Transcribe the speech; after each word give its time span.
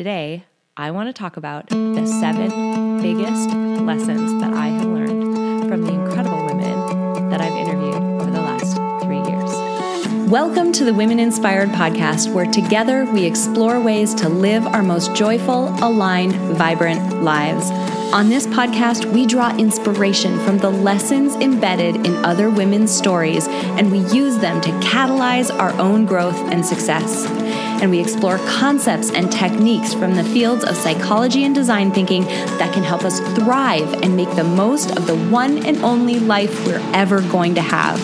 Today, 0.00 0.46
I 0.78 0.92
want 0.92 1.10
to 1.10 1.12
talk 1.12 1.36
about 1.36 1.68
the 1.68 2.06
seven 2.06 3.02
biggest 3.02 3.50
lessons 3.84 4.40
that 4.40 4.50
I 4.50 4.68
have 4.68 4.86
learned 4.86 5.68
from 5.68 5.82
the 5.82 5.92
incredible 5.92 6.42
women 6.46 7.28
that 7.28 7.42
I've 7.42 7.52
interviewed 7.52 7.96
over 7.96 8.30
the 8.30 8.40
last 8.40 8.76
three 9.04 9.18
years. 9.18 10.30
Welcome 10.30 10.72
to 10.72 10.86
the 10.86 10.94
Women 10.94 11.18
Inspired 11.18 11.68
Podcast, 11.68 12.32
where 12.32 12.46
together 12.46 13.04
we 13.12 13.26
explore 13.26 13.78
ways 13.78 14.14
to 14.14 14.30
live 14.30 14.66
our 14.68 14.82
most 14.82 15.14
joyful, 15.14 15.68
aligned, 15.84 16.34
vibrant 16.56 17.22
lives. 17.22 17.70
On 18.14 18.30
this 18.30 18.46
podcast, 18.46 19.04
we 19.12 19.26
draw 19.26 19.54
inspiration 19.58 20.38
from 20.46 20.56
the 20.56 20.70
lessons 20.70 21.34
embedded 21.34 22.06
in 22.06 22.16
other 22.24 22.48
women's 22.48 22.90
stories, 22.90 23.46
and 23.48 23.92
we 23.92 23.98
use 24.16 24.38
them 24.38 24.62
to 24.62 24.70
catalyze 24.80 25.54
our 25.54 25.78
own 25.78 26.06
growth 26.06 26.40
and 26.50 26.64
success 26.64 27.39
and 27.80 27.90
we 27.90 28.00
explore 28.00 28.38
concepts 28.38 29.10
and 29.10 29.30
techniques 29.32 29.94
from 29.94 30.14
the 30.14 30.24
fields 30.24 30.64
of 30.64 30.76
psychology 30.76 31.44
and 31.44 31.54
design 31.54 31.90
thinking 31.90 32.24
that 32.24 32.72
can 32.72 32.82
help 32.82 33.04
us 33.04 33.20
thrive 33.36 33.92
and 34.02 34.16
make 34.16 34.30
the 34.36 34.44
most 34.44 34.96
of 34.96 35.06
the 35.06 35.16
one 35.16 35.64
and 35.66 35.78
only 35.78 36.18
life 36.18 36.66
we're 36.66 36.82
ever 36.92 37.20
going 37.22 37.54
to 37.54 37.62
have. 37.62 37.98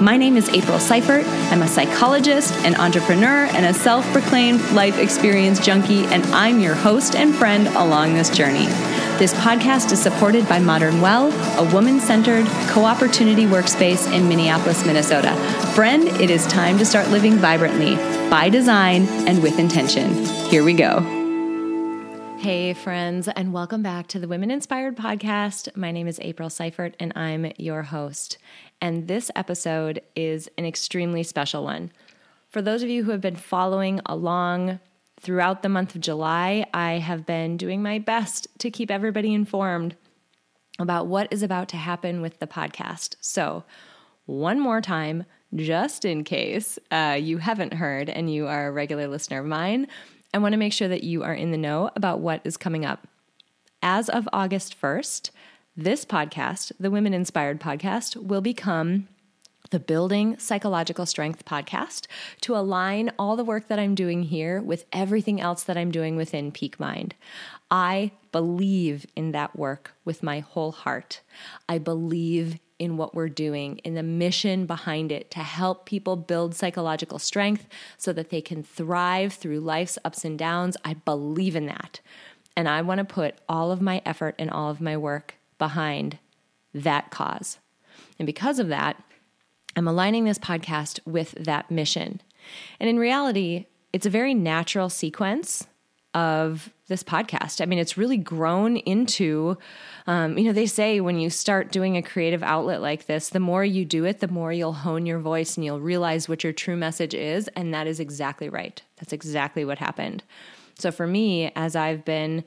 My 0.00 0.18
name 0.18 0.36
is 0.36 0.50
April 0.50 0.78
Seifert. 0.78 1.26
I'm 1.50 1.62
a 1.62 1.68
psychologist, 1.68 2.52
an 2.66 2.74
entrepreneur, 2.74 3.46
and 3.46 3.64
a 3.64 3.72
self 3.72 4.04
proclaimed 4.12 4.60
life 4.72 4.98
experience 4.98 5.58
junkie, 5.58 6.04
and 6.06 6.22
I'm 6.26 6.60
your 6.60 6.74
host 6.74 7.16
and 7.16 7.34
friend 7.34 7.66
along 7.68 8.12
this 8.12 8.28
journey. 8.28 8.66
This 9.16 9.32
podcast 9.32 9.92
is 9.92 10.02
supported 10.02 10.46
by 10.46 10.58
Modern 10.58 11.00
Well, 11.00 11.32
a 11.58 11.72
woman 11.72 11.98
centered 12.00 12.44
co 12.68 12.84
opportunity 12.84 13.46
workspace 13.46 14.12
in 14.12 14.28
Minneapolis, 14.28 14.84
Minnesota. 14.84 15.34
Friend, 15.74 16.06
it 16.06 16.28
is 16.28 16.46
time 16.46 16.76
to 16.76 16.84
start 16.84 17.08
living 17.08 17.36
vibrantly, 17.36 17.96
by 18.30 18.48
design, 18.48 19.06
and 19.28 19.42
with 19.42 19.58
intention. 19.58 20.12
Here 20.50 20.64
we 20.64 20.74
go. 20.74 21.00
Hey, 22.38 22.74
friends, 22.74 23.28
and 23.28 23.52
welcome 23.52 23.82
back 23.82 24.08
to 24.08 24.18
the 24.18 24.28
Women 24.28 24.50
Inspired 24.50 24.96
Podcast. 24.96 25.74
My 25.76 25.90
name 25.90 26.06
is 26.06 26.20
April 26.20 26.50
Seifert, 26.50 26.94
and 27.00 27.12
I'm 27.16 27.50
your 27.56 27.82
host. 27.82 28.38
And 28.80 29.08
this 29.08 29.30
episode 29.34 30.02
is 30.14 30.48
an 30.58 30.66
extremely 30.66 31.22
special 31.22 31.64
one. 31.64 31.90
For 32.48 32.60
those 32.60 32.82
of 32.82 32.88
you 32.88 33.04
who 33.04 33.10
have 33.10 33.20
been 33.20 33.36
following 33.36 34.00
along 34.06 34.80
throughout 35.20 35.62
the 35.62 35.68
month 35.68 35.94
of 35.94 36.00
July, 36.00 36.66
I 36.74 36.98
have 36.98 37.26
been 37.26 37.56
doing 37.56 37.82
my 37.82 37.98
best 37.98 38.48
to 38.58 38.70
keep 38.70 38.90
everybody 38.90 39.34
informed 39.34 39.96
about 40.78 41.06
what 41.06 41.26
is 41.32 41.42
about 41.42 41.68
to 41.70 41.76
happen 41.76 42.20
with 42.20 42.38
the 42.38 42.46
podcast. 42.46 43.16
So, 43.20 43.64
one 44.26 44.60
more 44.60 44.80
time, 44.80 45.24
just 45.54 46.04
in 46.04 46.24
case 46.24 46.78
uh, 46.90 47.18
you 47.20 47.38
haven't 47.38 47.74
heard 47.74 48.08
and 48.10 48.32
you 48.32 48.46
are 48.46 48.68
a 48.68 48.72
regular 48.72 49.08
listener 49.08 49.40
of 49.40 49.46
mine, 49.46 49.86
I 50.34 50.38
want 50.38 50.52
to 50.52 50.58
make 50.58 50.72
sure 50.72 50.88
that 50.88 51.04
you 51.04 51.22
are 51.22 51.34
in 51.34 51.50
the 51.50 51.58
know 51.58 51.90
about 51.96 52.20
what 52.20 52.40
is 52.44 52.56
coming 52.56 52.84
up. 52.84 53.06
As 53.82 54.08
of 54.08 54.28
August 54.32 54.80
1st, 54.80 55.30
this 55.76 56.04
podcast, 56.04 56.72
the 56.80 56.90
Women 56.90 57.14
Inspired 57.14 57.60
podcast, 57.60 58.16
will 58.16 58.40
become 58.40 59.08
the 59.70 59.80
Building 59.80 60.38
Psychological 60.38 61.06
Strength 61.06 61.44
podcast 61.44 62.06
to 62.42 62.56
align 62.56 63.10
all 63.18 63.36
the 63.36 63.44
work 63.44 63.68
that 63.68 63.78
I'm 63.78 63.94
doing 63.94 64.24
here 64.24 64.60
with 64.60 64.84
everything 64.92 65.40
else 65.40 65.64
that 65.64 65.76
I'm 65.76 65.90
doing 65.90 66.16
within 66.16 66.52
Peak 66.52 66.78
Mind. 66.78 67.14
I 67.70 68.12
believe 68.32 69.06
in 69.16 69.32
that 69.32 69.56
work 69.56 69.92
with 70.04 70.22
my 70.22 70.40
whole 70.40 70.72
heart. 70.72 71.20
I 71.68 71.78
believe 71.78 72.58
in 72.78 72.96
what 72.96 73.14
we're 73.14 73.28
doing, 73.28 73.78
in 73.78 73.94
the 73.94 74.02
mission 74.02 74.66
behind 74.66 75.10
it 75.10 75.30
to 75.30 75.40
help 75.40 75.86
people 75.86 76.16
build 76.16 76.54
psychological 76.54 77.18
strength 77.18 77.66
so 77.96 78.12
that 78.12 78.30
they 78.30 78.40
can 78.40 78.62
thrive 78.62 79.32
through 79.32 79.60
life's 79.60 79.98
ups 80.04 80.24
and 80.24 80.38
downs. 80.38 80.76
I 80.84 80.94
believe 80.94 81.56
in 81.56 81.66
that. 81.66 82.00
And 82.56 82.68
I 82.68 82.82
want 82.82 82.98
to 82.98 83.04
put 83.04 83.36
all 83.48 83.70
of 83.70 83.80
my 83.80 84.02
effort 84.04 84.34
and 84.38 84.50
all 84.50 84.70
of 84.70 84.80
my 84.80 84.96
work 84.96 85.34
behind 85.58 86.18
that 86.74 87.10
cause. 87.10 87.58
And 88.18 88.26
because 88.26 88.58
of 88.58 88.68
that, 88.68 89.02
I'm 89.74 89.88
aligning 89.88 90.24
this 90.24 90.38
podcast 90.38 91.00
with 91.06 91.32
that 91.32 91.70
mission. 91.70 92.20
And 92.80 92.88
in 92.88 92.98
reality, 92.98 93.66
it's 93.92 94.06
a 94.06 94.10
very 94.10 94.34
natural 94.34 94.88
sequence 94.88 95.66
of 96.16 96.70
this 96.88 97.02
podcast. 97.02 97.60
I 97.60 97.66
mean, 97.66 97.78
it's 97.78 97.98
really 97.98 98.16
grown 98.16 98.78
into, 98.78 99.58
um, 100.06 100.38
you 100.38 100.44
know, 100.44 100.52
they 100.52 100.64
say 100.64 100.98
when 100.98 101.18
you 101.18 101.28
start 101.28 101.70
doing 101.70 101.98
a 101.98 102.02
creative 102.02 102.42
outlet 102.42 102.80
like 102.80 103.04
this, 103.04 103.28
the 103.28 103.38
more 103.38 103.62
you 103.62 103.84
do 103.84 104.06
it, 104.06 104.20
the 104.20 104.28
more 104.28 104.50
you'll 104.50 104.72
hone 104.72 105.04
your 105.04 105.18
voice 105.18 105.58
and 105.58 105.64
you'll 105.66 105.78
realize 105.78 106.26
what 106.26 106.42
your 106.42 106.54
true 106.54 106.74
message 106.74 107.12
is. 107.12 107.48
And 107.48 107.74
that 107.74 107.86
is 107.86 108.00
exactly 108.00 108.48
right. 108.48 108.80
That's 108.96 109.12
exactly 109.12 109.66
what 109.66 109.76
happened. 109.76 110.22
So 110.78 110.90
for 110.90 111.06
me, 111.06 111.52
as 111.54 111.76
I've 111.76 112.02
been, 112.02 112.44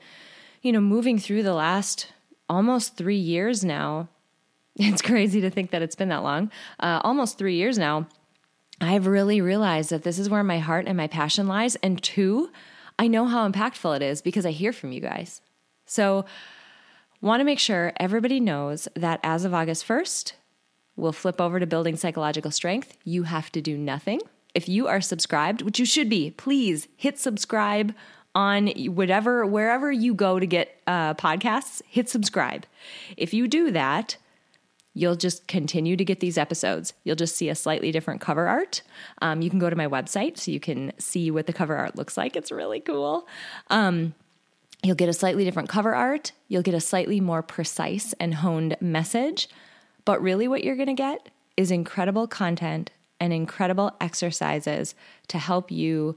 you 0.62 0.72
know, 0.72 0.80
moving 0.80 1.16
through 1.16 1.44
the 1.44 1.54
last 1.54 2.08
almost 2.48 2.96
three 2.96 3.18
years 3.18 3.64
now, 3.64 4.08
it's 4.74 5.00
crazy 5.00 5.40
to 5.42 5.50
think 5.50 5.70
that 5.70 5.82
it's 5.82 5.94
been 5.94 6.08
that 6.08 6.24
long, 6.24 6.50
uh, 6.80 7.00
almost 7.04 7.38
three 7.38 7.54
years 7.54 7.78
now. 7.78 8.08
I've 8.80 9.06
really 9.06 9.40
realized 9.40 9.90
that 9.90 10.02
this 10.02 10.18
is 10.18 10.28
where 10.28 10.42
my 10.42 10.58
heart 10.58 10.86
and 10.88 10.96
my 10.96 11.06
passion 11.06 11.46
lies. 11.46 11.76
And 11.76 12.02
two, 12.02 12.50
I 13.00 13.06
know 13.06 13.24
how 13.24 13.48
impactful 13.48 13.96
it 13.96 14.02
is 14.02 14.20
because 14.20 14.44
I 14.44 14.50
hear 14.50 14.74
from 14.74 14.92
you 14.92 15.00
guys. 15.00 15.40
So, 15.86 16.26
want 17.22 17.40
to 17.40 17.44
make 17.44 17.58
sure 17.58 17.94
everybody 17.96 18.40
knows 18.40 18.88
that 18.94 19.20
as 19.22 19.46
of 19.46 19.54
August 19.54 19.88
1st, 19.88 20.34
we'll 20.96 21.12
flip 21.12 21.40
over 21.40 21.58
to 21.58 21.66
building 21.66 21.96
psychological 21.96 22.50
strength. 22.50 22.98
You 23.02 23.22
have 23.22 23.50
to 23.52 23.62
do 23.62 23.78
nothing. 23.78 24.20
If 24.54 24.68
you 24.68 24.86
are 24.86 25.00
subscribed, 25.00 25.62
which 25.62 25.78
you 25.78 25.86
should 25.86 26.10
be, 26.10 26.32
please 26.32 26.88
hit 26.94 27.18
subscribe 27.18 27.94
on 28.34 28.68
whatever, 28.68 29.46
wherever 29.46 29.90
you 29.90 30.12
go 30.12 30.38
to 30.38 30.46
get 30.46 30.76
uh, 30.86 31.14
podcasts, 31.14 31.80
hit 31.88 32.10
subscribe. 32.10 32.66
If 33.16 33.32
you 33.32 33.48
do 33.48 33.70
that, 33.70 34.18
you'll 34.94 35.16
just 35.16 35.46
continue 35.46 35.96
to 35.96 36.04
get 36.04 36.20
these 36.20 36.36
episodes. 36.36 36.92
You'll 37.04 37.16
just 37.16 37.36
see 37.36 37.48
a 37.48 37.54
slightly 37.54 37.92
different 37.92 38.20
cover 38.20 38.48
art. 38.48 38.82
Um, 39.22 39.40
you 39.40 39.50
can 39.50 39.58
go 39.58 39.70
to 39.70 39.76
my 39.76 39.86
website 39.86 40.38
so 40.38 40.50
you 40.50 40.60
can 40.60 40.92
see 40.98 41.30
what 41.30 41.46
the 41.46 41.52
cover 41.52 41.76
art 41.76 41.96
looks 41.96 42.16
like. 42.16 42.36
It's 42.36 42.50
really 42.50 42.80
cool. 42.80 43.26
Um, 43.68 44.14
you'll 44.82 44.96
get 44.96 45.08
a 45.08 45.12
slightly 45.12 45.44
different 45.44 45.68
cover 45.68 45.94
art. 45.94 46.32
You'll 46.48 46.62
get 46.62 46.74
a 46.74 46.80
slightly 46.80 47.20
more 47.20 47.42
precise 47.42 48.14
and 48.14 48.34
honed 48.34 48.76
message. 48.80 49.48
But 50.04 50.20
really, 50.20 50.48
what 50.48 50.64
you're 50.64 50.76
going 50.76 50.88
to 50.88 50.94
get 50.94 51.28
is 51.56 51.70
incredible 51.70 52.26
content 52.26 52.90
and 53.20 53.32
incredible 53.32 53.94
exercises 54.00 54.94
to 55.28 55.38
help 55.38 55.70
you 55.70 56.16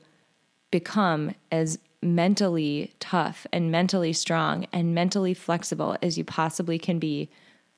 become 0.71 1.35
as 1.51 1.77
mentally 2.01 2.93
tough 2.99 3.45
and 3.53 3.71
mentally 3.71 4.13
strong 4.13 4.65
and 4.73 4.95
mentally 4.95 5.33
flexible 5.33 5.95
as 6.01 6.17
you 6.17 6.23
possibly 6.23 6.79
can 6.79 6.97
be 6.97 7.29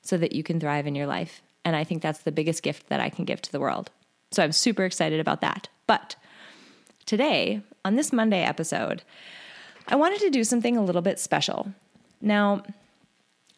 so 0.06 0.16
that 0.16 0.32
you 0.32 0.42
can 0.42 0.60
thrive 0.60 0.86
in 0.86 0.94
your 0.94 1.06
life. 1.06 1.42
And 1.64 1.74
I 1.74 1.84
think 1.84 2.02
that's 2.02 2.20
the 2.20 2.32
biggest 2.32 2.62
gift 2.62 2.88
that 2.88 3.00
I 3.00 3.08
can 3.08 3.24
give 3.24 3.42
to 3.42 3.52
the 3.52 3.60
world. 3.60 3.90
So 4.30 4.42
I'm 4.42 4.52
super 4.52 4.84
excited 4.84 5.20
about 5.20 5.40
that. 5.40 5.68
But 5.86 6.16
today, 7.06 7.62
on 7.84 7.96
this 7.96 8.12
Monday 8.12 8.42
episode, 8.42 9.02
I 9.88 9.96
wanted 9.96 10.20
to 10.20 10.30
do 10.30 10.44
something 10.44 10.76
a 10.76 10.84
little 10.84 11.02
bit 11.02 11.18
special. 11.18 11.72
Now, 12.20 12.62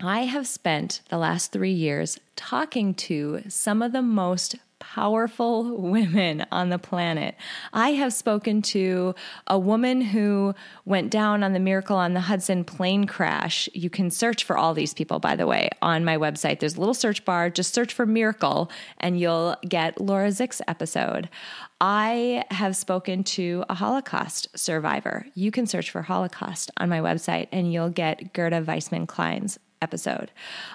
I 0.01 0.21
have 0.21 0.47
spent 0.47 1.01
the 1.09 1.19
last 1.19 1.53
three 1.53 1.73
years 1.73 2.19
talking 2.37 2.95
to 2.95 3.43
some 3.49 3.83
of 3.83 3.93
the 3.93 4.03
most 4.03 4.57
powerful 4.95 5.77
women 5.77 6.47
on 6.51 6.71
the 6.71 6.79
planet. 6.79 7.35
I 7.73 7.91
have 7.91 8.13
spoken 8.13 8.63
to 8.63 9.15
a 9.47 9.59
woman 9.59 10.01
who 10.01 10.55
went 10.85 11.11
down 11.11 11.43
on 11.43 11.53
the 11.53 11.61
Miracle 11.61 11.97
on 11.97 12.15
the 12.15 12.21
Hudson 12.21 12.65
plane 12.65 13.07
crash. 13.07 13.69
You 13.75 13.91
can 13.91 14.11
search 14.11 14.45
for 14.45 14.57
all 14.57 14.73
these 14.73 14.95
people, 14.95 15.19
by 15.19 15.37
the 15.37 15.47
way, 15.47 15.69
on 15.83 16.05
my 16.05 16.17
website. 16.17 16.61
There's 16.61 16.77
a 16.77 16.81
little 16.81 16.95
search 16.95 17.25
bar. 17.25 17.51
Just 17.51 17.75
search 17.75 17.93
for 17.93 18.07
Miracle 18.07 18.71
and 18.99 19.21
you'll 19.21 19.57
get 19.69 20.01
Laura 20.01 20.29
Zych's 20.29 20.63
episode. 20.67 21.29
I 21.81 22.45
have 22.51 22.75
spoken 22.75 23.25
to 23.25 23.65
a 23.69 23.75
Holocaust 23.75 24.49
survivor. 24.57 25.27
You 25.35 25.51
can 25.51 25.67
search 25.67 25.91
for 25.91 26.03
Holocaust 26.03 26.71
on 26.79 26.89
my 26.89 27.01
website 27.01 27.49
and 27.53 27.73
you'll 27.73 27.91
get 27.91 28.33
Gerda 28.33 28.63
Weissmann 28.63 29.07
Klein's 29.07 29.59
episode. 29.81 30.31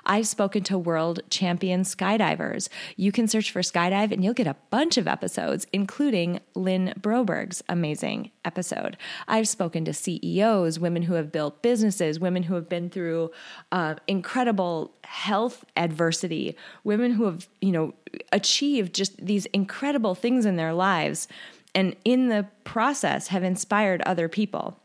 I've 0.06 0.28
spoken 0.28 0.64
to 0.64 0.78
world 0.78 1.22
champion 1.30 1.84
skydivers. 1.84 2.70
You 2.96 3.12
can 3.12 3.28
search 3.28 3.52
for 3.52 3.62
skydive 3.62 4.12
and 4.12 4.24
you'll 4.24 4.34
get 4.34 4.48
a 4.48 4.56
bunch 4.70 4.98
of 4.98 5.08
episodes, 5.08 5.68
including 5.74 6.40
Lynn 6.56 6.94
Broberg's 7.00 7.64
amazing 7.70 8.32
episode. 8.46 8.98
I've 9.28 9.48
spoken 9.48 9.86
to 9.86 9.94
CEOs, 9.94 10.80
women 10.80 11.04
who 11.04 11.14
have 11.16 11.32
built 11.32 11.62
businesses, 11.62 12.20
women 12.20 12.44
who 12.44 12.56
have 12.56 12.70
been 12.70 12.90
through 12.90 13.32
uh, 13.72 13.96
incredible 14.08 14.94
health 15.04 15.66
adversity, 15.76 16.56
women 16.84 17.12
who 17.12 17.26
have, 17.26 17.48
you 17.62 17.72
know, 17.72 17.94
achieved 18.32 18.94
just 18.94 19.18
these 19.24 19.46
incredible 19.48 20.16
things 20.16 20.46
in 20.46 20.56
their 20.56 20.74
lives 20.74 21.28
and 21.76 21.96
in 22.06 22.30
the 22.30 22.48
process 22.64 23.28
have 23.28 23.44
inspired 23.44 24.02
other 24.04 24.28
people. 24.28 24.80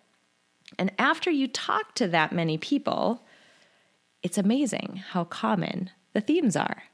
And 0.79 0.93
after 0.99 1.31
you 1.31 1.49
talk 1.49 1.94
to 1.97 2.09
that 2.09 2.32
many 2.32 2.59
people, 2.59 3.25
it's 4.23 4.38
amazing 4.38 5.03
how 5.11 5.25
common 5.25 5.91
the 6.12 6.20
themes 6.20 6.56
are. 6.56 6.85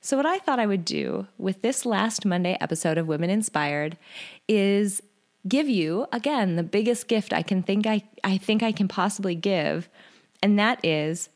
So, 0.00 0.16
what 0.16 0.26
I 0.26 0.38
thought 0.38 0.60
I 0.60 0.66
would 0.66 0.84
do 0.84 1.26
with 1.38 1.62
this 1.62 1.84
last 1.84 2.24
Monday 2.24 2.56
episode 2.60 2.98
of 2.98 3.08
Women 3.08 3.30
Inspired 3.30 3.98
is 4.46 5.02
give 5.46 5.68
you 5.68 6.06
again 6.12 6.56
the 6.56 6.62
biggest 6.62 7.08
gift 7.08 7.32
I 7.32 7.42
can 7.42 7.62
think 7.62 7.86
I, 7.86 8.02
I 8.22 8.38
think 8.38 8.62
I 8.62 8.72
can 8.72 8.88
possibly 8.88 9.34
give, 9.34 9.88
and 10.42 10.58
that 10.58 10.84
is 10.84 11.28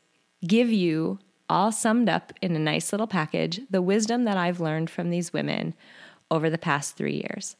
give 0.47 0.71
you 0.71 1.19
all 1.49 1.71
summed 1.71 2.09
up 2.09 2.31
in 2.41 2.55
a 2.55 2.59
nice 2.59 2.91
little 2.91 3.07
package 3.07 3.61
the 3.69 3.81
wisdom 3.81 4.23
that 4.23 4.37
I've 4.37 4.59
learned 4.59 4.89
from 4.89 5.09
these 5.09 5.33
women 5.33 5.73
over 6.31 6.49
the 6.49 6.57
past 6.57 6.95
three 6.95 7.15
years. 7.15 7.55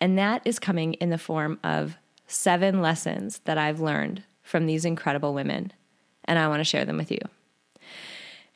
And 0.00 0.16
that 0.18 0.42
is 0.44 0.58
coming 0.58 0.94
in 0.94 1.10
the 1.10 1.18
form 1.18 1.58
of 1.62 1.96
seven 2.26 2.80
lessons 2.80 3.40
that 3.44 3.58
I've 3.58 3.80
learned 3.80 4.22
from 4.42 4.66
these 4.66 4.84
incredible 4.84 5.34
women. 5.34 5.72
And 6.24 6.38
I 6.38 6.48
want 6.48 6.60
to 6.60 6.64
share 6.64 6.84
them 6.84 6.96
with 6.96 7.10
you. 7.10 7.20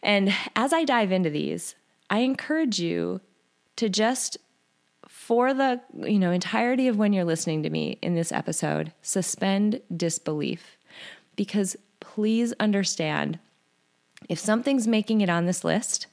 And 0.03 0.33
as 0.55 0.73
I 0.73 0.85
dive 0.85 1.11
into 1.13 1.31
these, 1.31 1.75
I 2.09 2.19
encourage 2.19 2.79
you 2.79 3.21
to 3.77 3.89
just 3.89 4.39
for 5.09 5.55
the 5.55 5.81
you 5.95 6.19
know 6.19 6.31
entirety 6.31 6.89
of 6.89 6.97
when 6.97 7.13
you're 7.13 7.25
listening 7.25 7.63
to 7.63 7.71
me 7.71 7.99
in 8.03 8.15
this 8.15 8.33
episode 8.33 8.93
suspend 9.03 9.81
disbelief 9.95 10.77
because 11.37 11.77
please 12.01 12.53
understand 12.59 13.39
if 14.29 14.39
something's 14.39 14.87
making 14.87 15.21
it 15.21 15.31
on 15.31 15.47
this 15.47 15.65
list 15.65 16.07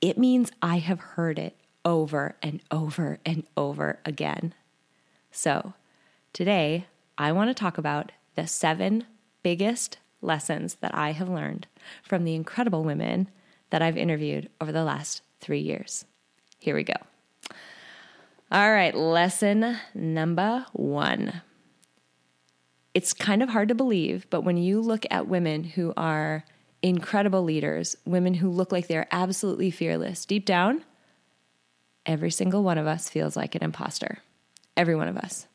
it 0.00 0.18
means 0.18 0.50
i 0.62 0.78
have 0.78 1.00
heard 1.00 1.38
it 1.38 1.56
over 1.84 2.36
and 2.42 2.60
over 2.70 3.18
and 3.24 3.44
over 3.56 3.98
again 4.04 4.54
so 5.30 5.74
today 6.32 6.86
i 7.18 7.30
want 7.30 7.48
to 7.50 7.54
talk 7.54 7.76
about 7.76 8.12
the 8.34 8.46
seven 8.46 9.04
biggest 9.42 9.98
lessons 10.22 10.76
that 10.76 10.94
i 10.94 11.12
have 11.12 11.28
learned 11.28 11.66
from 12.02 12.24
the 12.24 12.34
incredible 12.34 12.84
women 12.84 13.28
that 13.70 13.82
i've 13.82 13.96
interviewed 13.96 14.48
over 14.60 14.72
the 14.72 14.84
last 14.84 15.22
three 15.40 15.60
years 15.60 16.04
here 16.58 16.74
we 16.74 16.84
go 16.84 16.94
all 18.52 18.70
right, 18.70 18.94
lesson 18.94 19.78
number 19.94 20.66
one. 20.74 21.40
It's 22.92 23.14
kind 23.14 23.42
of 23.42 23.48
hard 23.48 23.68
to 23.68 23.74
believe, 23.74 24.26
but 24.28 24.42
when 24.42 24.58
you 24.58 24.82
look 24.82 25.06
at 25.10 25.26
women 25.26 25.64
who 25.64 25.94
are 25.96 26.44
incredible 26.82 27.44
leaders, 27.44 27.96
women 28.04 28.34
who 28.34 28.50
look 28.50 28.70
like 28.70 28.88
they're 28.88 29.08
absolutely 29.10 29.70
fearless, 29.70 30.26
deep 30.26 30.44
down, 30.44 30.84
every 32.04 32.30
single 32.30 32.62
one 32.62 32.76
of 32.76 32.86
us 32.86 33.08
feels 33.08 33.38
like 33.38 33.54
an 33.54 33.64
imposter. 33.64 34.18
Every 34.76 34.96
one 34.96 35.08
of 35.08 35.16
us. 35.16 35.46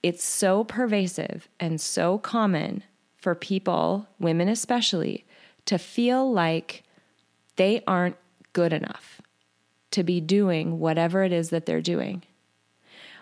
It's 0.00 0.22
so 0.22 0.62
pervasive 0.62 1.48
and 1.58 1.80
so 1.80 2.18
common 2.18 2.84
for 3.18 3.34
people, 3.34 4.06
women 4.18 4.48
especially, 4.48 5.24
to 5.66 5.78
feel 5.78 6.30
like 6.32 6.84
they 7.56 7.82
aren't 7.86 8.16
good 8.52 8.72
enough 8.72 9.20
to 9.90 10.02
be 10.02 10.20
doing 10.20 10.78
whatever 10.78 11.22
it 11.22 11.32
is 11.32 11.50
that 11.50 11.66
they're 11.66 11.80
doing. 11.80 12.22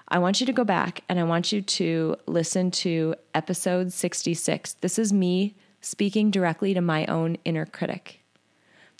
I 0.09 0.19
want 0.19 0.41
you 0.41 0.47
to 0.47 0.53
go 0.53 0.65
back 0.65 1.03
and 1.09 1.19
I 1.19 1.25
want 1.25 1.51
you 1.51 1.63
to 1.63 2.17
listen 2.27 2.71
to 2.73 3.17
episode 3.35 3.93
66. 3.93 4.75
This 4.75 4.99
is 4.99 5.13
me 5.13 5.55
speaking 5.81 6.31
directly 6.31 6.75
to 6.75 6.81
my 6.81 7.07
own 7.07 7.39
inner 7.45 7.67
critic. 7.67 8.21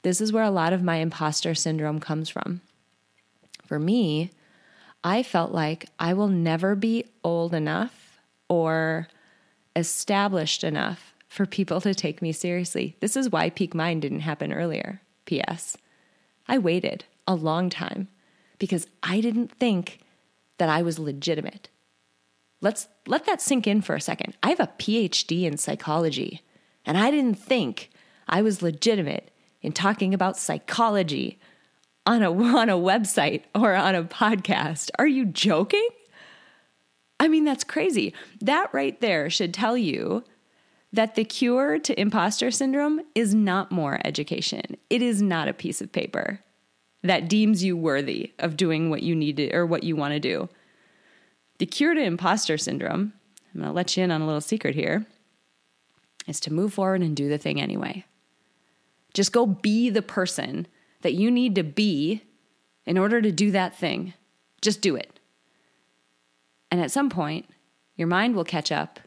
This 0.03 0.21
is 0.21 0.33
where 0.33 0.45
a 0.45 0.51
lot 0.51 0.73
of 0.73 0.83
my 0.83 0.97
imposter 0.97 1.55
syndrome 1.55 2.01
comes 2.01 2.29
from. 2.29 2.61
For 3.67 3.79
me, 3.79 4.31
I 5.03 5.23
felt 5.23 5.53
like 5.53 5.89
I 5.99 6.15
will 6.15 6.29
never 6.29 6.75
be 6.75 7.05
old 7.23 7.55
enough 7.55 8.21
or 8.49 9.09
established 9.77 10.65
enough 10.65 11.15
for 11.29 11.47
people 11.47 11.81
to 11.83 11.95
take 11.95 12.23
me 12.23 12.33
seriously. 12.33 12.97
This 13.01 13.17
is 13.17 13.31
why 13.31 13.51
Peak 13.51 13.75
Mind 13.75 14.03
didn't 14.03 14.21
happen 14.21 14.53
earlier. 14.53 15.03
P.S. 15.27 15.77
I 16.49 16.59
waited 16.59 17.05
a 17.27 17.35
long 17.35 17.69
time 17.69 18.09
because 18.59 18.87
I 19.03 19.21
didn't 19.21 19.53
think 19.53 20.01
that 20.59 20.69
I 20.69 20.83
was 20.83 20.99
legitimate. 20.99 21.69
Let's 22.61 22.89
let 23.07 23.27
that 23.27 23.43
sink 23.43 23.67
in 23.67 23.83
for 23.83 23.95
a 23.95 24.01
second. 24.01 24.37
I 24.43 24.49
have 24.49 24.61
a 24.61 24.73
PhD 24.79 25.43
in 25.43 25.59
psychology, 25.59 26.43
and 26.87 26.97
I 26.97 27.11
didn't 27.11 27.35
think 27.35 27.91
I 28.27 28.41
was 28.41 28.63
legitimate 28.63 29.31
in 29.61 29.73
talking 29.73 30.15
about 30.15 30.39
psychology 30.39 31.39
on 32.07 32.23
a 32.23 32.33
on 32.57 32.71
a 32.71 32.75
website 32.75 33.43
or 33.55 33.75
on 33.75 33.95
a 33.95 34.05
podcast. 34.05 34.91
Are 34.99 35.07
you 35.07 35.27
joking? 35.27 35.87
I 37.19 37.29
mean, 37.29 37.45
that's 37.45 37.65
crazy. 37.65 38.13
That 38.41 38.73
right 38.73 39.01
there 39.01 39.31
should 39.31 39.55
tell 39.55 39.77
you 39.77 40.25
that 40.93 41.15
the 41.15 41.25
cure 41.25 41.79
to 41.79 42.01
imposter 42.01 42.51
syndrome 42.51 43.01
is 43.15 43.35
not 43.35 43.73
more 43.73 44.01
education. 44.05 44.77
It 44.89 45.03
is 45.03 45.21
not 45.21 45.49
a 45.49 45.55
piece 45.55 45.81
of 45.81 45.93
paper 45.93 46.41
that 47.03 47.29
deems 47.29 47.63
you 47.63 47.77
worthy 47.77 48.33
of 48.39 48.57
doing 48.57 48.91
what 48.91 49.03
you 49.03 49.15
need 49.15 49.37
to 49.37 49.53
or 49.55 49.65
what 49.65 49.85
you 49.85 49.97
want 49.97 50.13
to 50.13 50.21
do. 50.21 50.49
The 51.59 51.67
cure 51.67 51.95
to 51.95 52.03
imposter 52.03 52.59
syndrome, 52.59 53.13
I'm 53.55 53.61
going 53.61 53.71
to 53.71 53.75
let 53.75 53.97
you 53.97 54.05
in 54.05 54.11
on 54.11 54.23
a 54.23 54.27
little 54.27 54.41
secret 54.41 54.75
here, 54.75 55.07
is 56.27 56.41
to 56.41 56.53
move 56.53 56.75
forward 56.75 57.03
and 57.03 57.17
do 57.17 57.29
the 57.29 57.39
thing 57.39 57.61
anyway. 57.61 58.05
Just 59.15 59.33
go 59.33 59.47
be 59.47 59.89
the 59.89 60.03
person 60.03 60.67
that 61.03 61.15
you 61.15 61.31
need 61.31 61.55
to 61.55 61.63
be 61.63 62.23
in 62.85 62.99
order 62.99 63.23
to 63.23 63.33
do 63.33 63.51
that 63.53 63.77
thing. 63.77 64.15
Just 64.61 64.81
do 64.81 64.97
it. 64.97 65.16
And 66.71 66.81
at 66.81 66.91
some 66.91 67.11
point, 67.11 67.47
your 67.97 68.09
mind 68.09 68.35
will 68.35 68.45
catch 68.45 68.71
up 68.71 69.01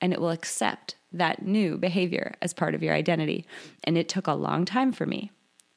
and 0.00 0.12
it 0.12 0.20
will 0.20 0.30
accept 0.30 0.96
that 1.12 1.42
new 1.42 1.78
behavior 1.78 2.34
as 2.42 2.52
part 2.52 2.74
of 2.74 2.82
your 2.82 2.94
identity. 2.94 3.46
And 3.84 3.96
it 3.96 4.08
took 4.08 4.26
a 4.26 4.34
long 4.34 4.64
time 4.64 4.92
for 4.92 5.06
me, 5.06 5.30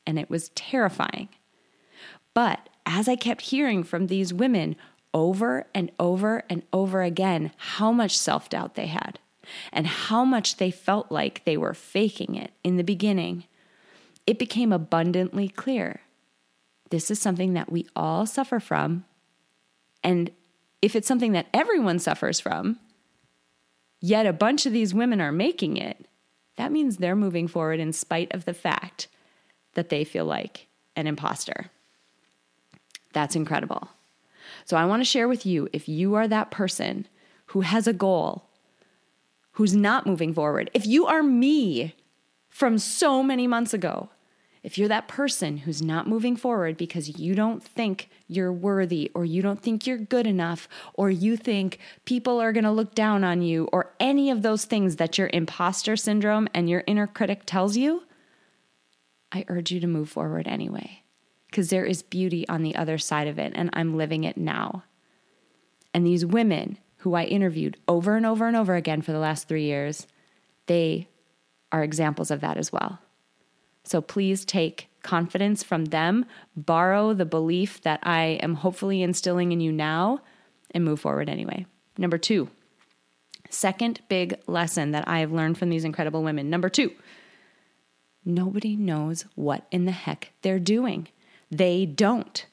and 0.06 0.19
it 0.19 0.30
was 0.30 0.50
terrifying. 0.50 1.30
But 2.33 2.69
as 2.86 3.07
I 3.07 3.16
kept 3.16 3.42
hearing 3.42 3.83
from 3.83 4.07
these 4.07 4.33
women 4.33 4.75
over 5.13 5.66
and 5.74 5.92
over 6.00 6.44
and 6.50 6.63
over 6.71 7.01
again 7.01 7.51
how 7.57 7.92
much 7.92 8.18
self 8.18 8.50
doubt 8.50 8.75
they 8.75 8.88
had 8.88 9.19
and 9.71 9.88
how 9.88 10.24
much 10.24 10.57
they 10.57 10.69
felt 10.69 11.12
like 11.12 11.44
they 11.45 11.57
were 11.57 11.74
faking 11.74 12.36
it 12.36 12.51
in 12.63 12.77
the 12.77 12.83
beginning, 12.83 13.45
it 14.27 14.38
became 14.38 14.71
abundantly 14.71 15.50
clear. 15.50 16.01
This 16.92 17.10
is 17.10 17.19
something 17.19 17.54
that 17.54 17.71
we 17.71 17.88
all 17.95 18.25
suffer 18.25 18.60
from. 18.60 19.06
And 20.04 20.31
if 20.81 20.95
it's 20.95 21.07
something 21.07 21.33
that 21.33 21.47
everyone 21.53 21.99
suffers 21.99 22.39
from, 22.39 22.79
yet 24.01 24.25
a 24.25 24.33
bunch 24.33 24.65
of 24.65 24.73
these 24.73 24.93
women 24.93 25.19
are 25.19 25.31
making 25.31 25.77
it, 25.77 26.05
that 26.57 26.71
means 26.71 26.97
they're 26.97 27.15
moving 27.15 27.47
forward 27.47 27.79
in 27.79 27.93
spite 27.93 28.33
of 28.33 28.45
the 28.45 28.53
fact 28.53 29.07
that 29.73 29.89
they 29.89 30.03
feel 30.03 30.25
like 30.25 30.67
an 30.95 31.07
imposter. 31.07 31.69
That's 33.13 33.35
incredible. 33.35 33.89
So 34.65 34.77
I 34.77 34.85
want 34.85 35.01
to 35.01 35.05
share 35.05 35.27
with 35.27 35.45
you 35.45 35.69
if 35.73 35.87
you 35.87 36.15
are 36.15 36.27
that 36.27 36.51
person 36.51 37.07
who 37.47 37.61
has 37.61 37.87
a 37.87 37.93
goal, 37.93 38.45
who's 39.53 39.75
not 39.75 40.05
moving 40.05 40.33
forward, 40.33 40.69
if 40.73 40.85
you 40.85 41.06
are 41.06 41.23
me 41.23 41.95
from 42.49 42.77
so 42.77 43.23
many 43.23 43.47
months 43.47 43.73
ago, 43.73 44.09
if 44.61 44.78
you're 44.78 44.89
that 44.89 45.07
person 45.07 45.57
who's 45.57 45.81
not 45.81 46.07
moving 46.07 46.35
forward 46.35 46.75
because 46.78 47.18
you 47.18 47.33
don't 47.33 47.63
think 47.63 48.09
you're 48.28 48.51
worthy 48.51 49.09
or 49.13 49.23
you 49.23 49.42
don't 49.42 49.61
think 49.61 49.87
you're 49.87 49.97
good 49.97 50.28
enough 50.28 50.68
or 50.94 51.09
you 51.09 51.37
think 51.37 51.80
people 52.06 52.39
are 52.39 52.51
going 52.51 52.66
to 52.66 52.71
look 52.71 52.94
down 52.94 53.23
on 53.23 53.42
you 53.42 53.69
or 53.71 53.94
any 53.99 54.30
of 54.30 54.42
those 54.42 54.66
things 54.66 54.97
that 54.97 55.18
your 55.18 55.30
imposter 55.33 55.95
syndrome 55.95 56.47
and 56.54 56.69
your 56.69 56.83
inner 56.87 57.07
critic 57.07 57.44
tells 57.45 57.78
you, 57.78 58.04
I 59.31 59.45
urge 59.47 59.71
you 59.71 59.80
to 59.80 59.87
move 59.87 60.09
forward 60.09 60.47
anyway 60.47 61.04
because 61.49 61.69
there 61.69 61.85
is 61.85 62.04
beauty 62.04 62.47
on 62.47 62.61
the 62.61 62.75
other 62.75 62.97
side 62.97 63.28
of 63.28 63.39
it, 63.39 63.54
and 63.56 63.69
I'm 63.73 63.97
living 63.97 64.23
it 64.23 64.37
now. 64.37 64.83
And 65.94 66.06
these 66.06 66.25
women 66.25 66.78
who 66.97 67.16
I 67.16 67.23
interviewed 67.23 67.78
over 67.87 68.16
and 68.16 68.25
over 68.25 68.47
and 68.47 68.56
over 68.56 68.75
again 68.75 69.01
for 69.01 69.11
the 69.11 69.19
last 69.19 69.47
three 69.47 69.63
years, 69.63 70.06
they 70.68 71.07
are 71.71 71.83
examples 71.83 72.30
of 72.30 72.42
that 72.42 72.57
as 72.57 72.71
well. 72.71 72.99
So 73.83 74.02
please 74.02 74.45
take 74.45 74.90
confidence 75.02 75.64
from 75.64 75.86
them, 75.86 76.26
borrow 76.56 77.14
the 77.14 77.26
belief 77.26 77.81
that 77.81 78.00
I 78.04 78.40
am 78.42 78.56
hopefully 78.56 79.02
instilling 79.02 79.52
in 79.52 79.62
you 79.62 79.71
now, 79.71 80.19
and 80.71 80.83
move 80.83 81.00
forward 81.00 81.30
anyway. 81.30 81.66
Number 81.98 82.18
two, 82.18 82.50
second 83.50 84.02
big 84.09 84.36
lesson 84.45 84.92
that 84.92 85.07
I 85.07 85.19
have 85.19 85.31
learned 85.31 85.57
from 85.57 85.69
these 85.69 85.83
incredible 85.83 86.24
women. 86.24 86.50
Number 86.50 86.69
two, 86.69 86.92
nobody 88.24 88.76
knows 88.76 89.26
what 89.36 89.66
in 89.71 89.86
the 89.86 89.92
heck 89.92 90.31
they're 90.42 90.59
doing. 90.59 91.07
They 91.50 91.86
don't. 91.86 92.45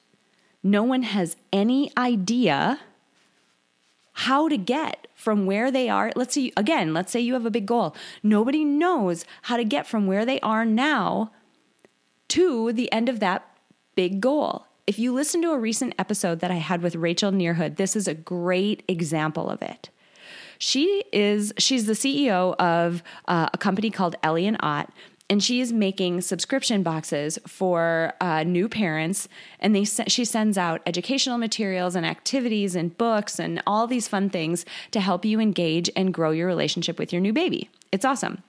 No 0.63 0.83
one 0.83 1.03
has 1.03 1.37
any 1.53 1.93
idea 1.97 2.81
how 4.13 4.49
to 4.49 4.57
get 4.57 5.06
from 5.17 5.47
where 5.47 5.73
they 5.73 5.89
are. 5.89 6.13
Let's 6.15 6.35
see, 6.35 6.53
again, 6.57 6.95
let's 6.95 7.11
say 7.11 7.19
you 7.19 7.33
have 7.33 7.47
a 7.47 7.51
big 7.51 7.67
goal. 7.67 7.97
Nobody 8.23 8.65
knows 8.65 9.25
how 9.43 9.57
to 9.57 9.65
get 9.65 9.87
from 9.87 10.07
where 10.07 10.25
they 10.25 10.39
are 10.41 10.65
now 10.65 11.33
to 12.29 12.73
the 12.73 12.93
end 12.93 13.09
of 13.09 13.19
that 13.21 13.49
big 13.95 14.21
goal. 14.21 14.67
If 14.87 14.99
you 14.99 15.13
listen 15.13 15.43
to 15.43 15.51
a 15.51 15.59
recent 15.59 15.95
episode 15.99 16.41
that 16.41 16.51
I 16.51 16.57
had 16.57 16.83
with 16.83 16.95
Rachel 16.95 17.33
Nearhood, 17.33 17.77
this 17.77 17.97
is 17.97 18.07
a 18.07 18.15
great 18.15 18.85
example 18.87 19.49
of 19.49 19.63
it. 19.63 19.91
She 20.59 21.05
is 21.13 21.53
she's 21.59 21.87
the 21.87 21.93
CEO 21.95 22.55
of 22.57 23.03
uh, 23.27 23.49
a 23.53 23.59
company 23.59 23.91
called 23.91 24.17
Ellie 24.23 24.47
and 24.47 24.57
Ott, 24.61 24.91
and 25.29 25.43
she 25.43 25.61
is 25.61 25.73
making 25.73 26.21
subscription 26.21 26.83
boxes 26.83 27.39
for 27.47 28.13
uh, 28.21 28.45
new 28.45 28.69
parents. 28.69 29.29
And 29.59 29.75
they 29.75 29.85
she 29.85 30.25
sends 30.25 30.57
out 30.57 30.83
educational 30.87 31.39
materials 31.39 31.97
and 31.97 32.07
activities 32.07 32.77
and 32.77 32.97
books 32.97 33.39
and 33.39 33.63
all 33.67 33.87
these 33.87 34.09
fun 34.09 34.31
things 34.31 34.65
to 34.93 35.01
help 35.01 35.25
you 35.25 35.41
engage 35.41 35.91
and 35.97 36.15
grow 36.15 36.31
your 36.31 36.47
relationship 36.47 36.99
with 36.99 37.13
your 37.13 37.21
new 37.21 37.33
baby. 37.33 37.71
It's 37.91 38.05
awesome. 38.05 38.43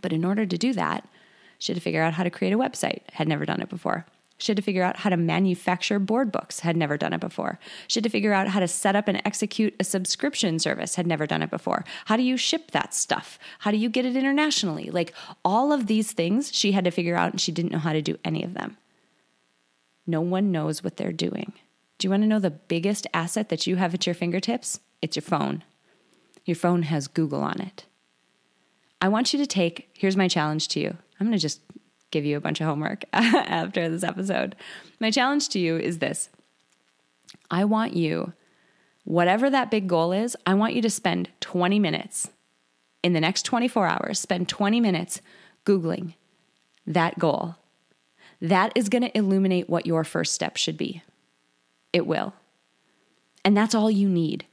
But 0.00 0.12
in 0.12 0.24
order 0.24 0.44
to 0.46 0.58
do 0.58 0.72
that 0.72 1.08
she 1.58 1.72
had 1.72 1.76
to 1.76 1.82
figure 1.82 2.02
out 2.02 2.14
how 2.14 2.24
to 2.24 2.30
create 2.30 2.52
a 2.52 2.58
website. 2.58 3.02
Had 3.12 3.28
never 3.28 3.44
done 3.44 3.60
it 3.60 3.68
before 3.68 4.04
she 4.42 4.50
had 4.50 4.56
to 4.56 4.62
figure 4.62 4.82
out 4.82 4.96
how 4.96 5.08
to 5.08 5.16
manufacture 5.16 6.00
board 6.00 6.32
books, 6.32 6.60
had 6.60 6.76
never 6.76 6.96
done 6.96 7.12
it 7.12 7.20
before. 7.20 7.60
She 7.86 7.98
had 7.98 8.04
to 8.04 8.10
figure 8.10 8.32
out 8.32 8.48
how 8.48 8.58
to 8.58 8.66
set 8.66 8.96
up 8.96 9.06
and 9.06 9.22
execute 9.24 9.72
a 9.78 9.84
subscription 9.84 10.58
service, 10.58 10.96
had 10.96 11.06
never 11.06 11.28
done 11.28 11.42
it 11.42 11.50
before. 11.50 11.84
How 12.06 12.16
do 12.16 12.24
you 12.24 12.36
ship 12.36 12.72
that 12.72 12.92
stuff? 12.92 13.38
How 13.60 13.70
do 13.70 13.76
you 13.76 13.88
get 13.88 14.04
it 14.04 14.16
internationally? 14.16 14.90
Like 14.90 15.14
all 15.44 15.72
of 15.72 15.86
these 15.86 16.10
things 16.10 16.52
she 16.52 16.72
had 16.72 16.82
to 16.84 16.90
figure 16.90 17.14
out, 17.14 17.30
and 17.30 17.40
she 17.40 17.52
didn't 17.52 17.70
know 17.70 17.78
how 17.78 17.92
to 17.92 18.02
do 18.02 18.18
any 18.24 18.42
of 18.42 18.54
them. 18.54 18.78
No 20.08 20.20
one 20.20 20.50
knows 20.50 20.82
what 20.82 20.96
they're 20.96 21.12
doing. 21.12 21.52
Do 21.98 22.06
you 22.06 22.10
want 22.10 22.24
to 22.24 22.28
know 22.28 22.40
the 22.40 22.50
biggest 22.50 23.06
asset 23.14 23.48
that 23.50 23.68
you 23.68 23.76
have 23.76 23.94
at 23.94 24.06
your 24.06 24.14
fingertips? 24.16 24.80
It's 25.00 25.14
your 25.14 25.22
phone. 25.22 25.62
Your 26.44 26.56
phone 26.56 26.82
has 26.82 27.06
Google 27.06 27.42
on 27.42 27.60
it. 27.60 27.86
I 29.00 29.06
want 29.06 29.32
you 29.32 29.38
to 29.38 29.46
take, 29.46 29.88
here's 29.92 30.16
my 30.16 30.26
challenge 30.26 30.66
to 30.68 30.80
you. 30.80 30.96
I'm 31.20 31.28
going 31.28 31.38
to 31.38 31.38
just 31.38 31.60
give 32.12 32.24
you 32.24 32.36
a 32.36 32.40
bunch 32.40 32.60
of 32.60 32.66
homework 32.68 33.04
after 33.12 33.88
this 33.88 34.04
episode. 34.04 34.54
My 35.00 35.10
challenge 35.10 35.48
to 35.50 35.58
you 35.58 35.76
is 35.76 35.98
this 35.98 36.28
I 37.50 37.64
want 37.64 37.94
you, 37.94 38.32
whatever 39.02 39.50
that 39.50 39.70
big 39.70 39.88
goal 39.88 40.12
is, 40.12 40.36
I 40.46 40.54
want 40.54 40.74
you 40.74 40.82
to 40.82 40.90
spend 40.90 41.30
20 41.40 41.80
minutes 41.80 42.30
in 43.02 43.14
the 43.14 43.20
next 43.20 43.42
24 43.42 43.86
hours, 43.86 44.20
spend 44.20 44.48
20 44.48 44.80
minutes 44.80 45.20
Googling 45.64 46.14
that 46.86 47.18
goal. 47.18 47.56
That 48.40 48.72
is 48.74 48.88
going 48.88 49.02
to 49.02 49.16
illuminate 49.16 49.70
what 49.70 49.86
your 49.86 50.02
first 50.04 50.34
step 50.34 50.56
should 50.56 50.76
be. 50.76 51.02
It 51.92 52.06
will. 52.06 52.34
And 53.44 53.56
that's 53.56 53.74
all 53.74 53.90
you 53.90 54.08
need. 54.08 54.46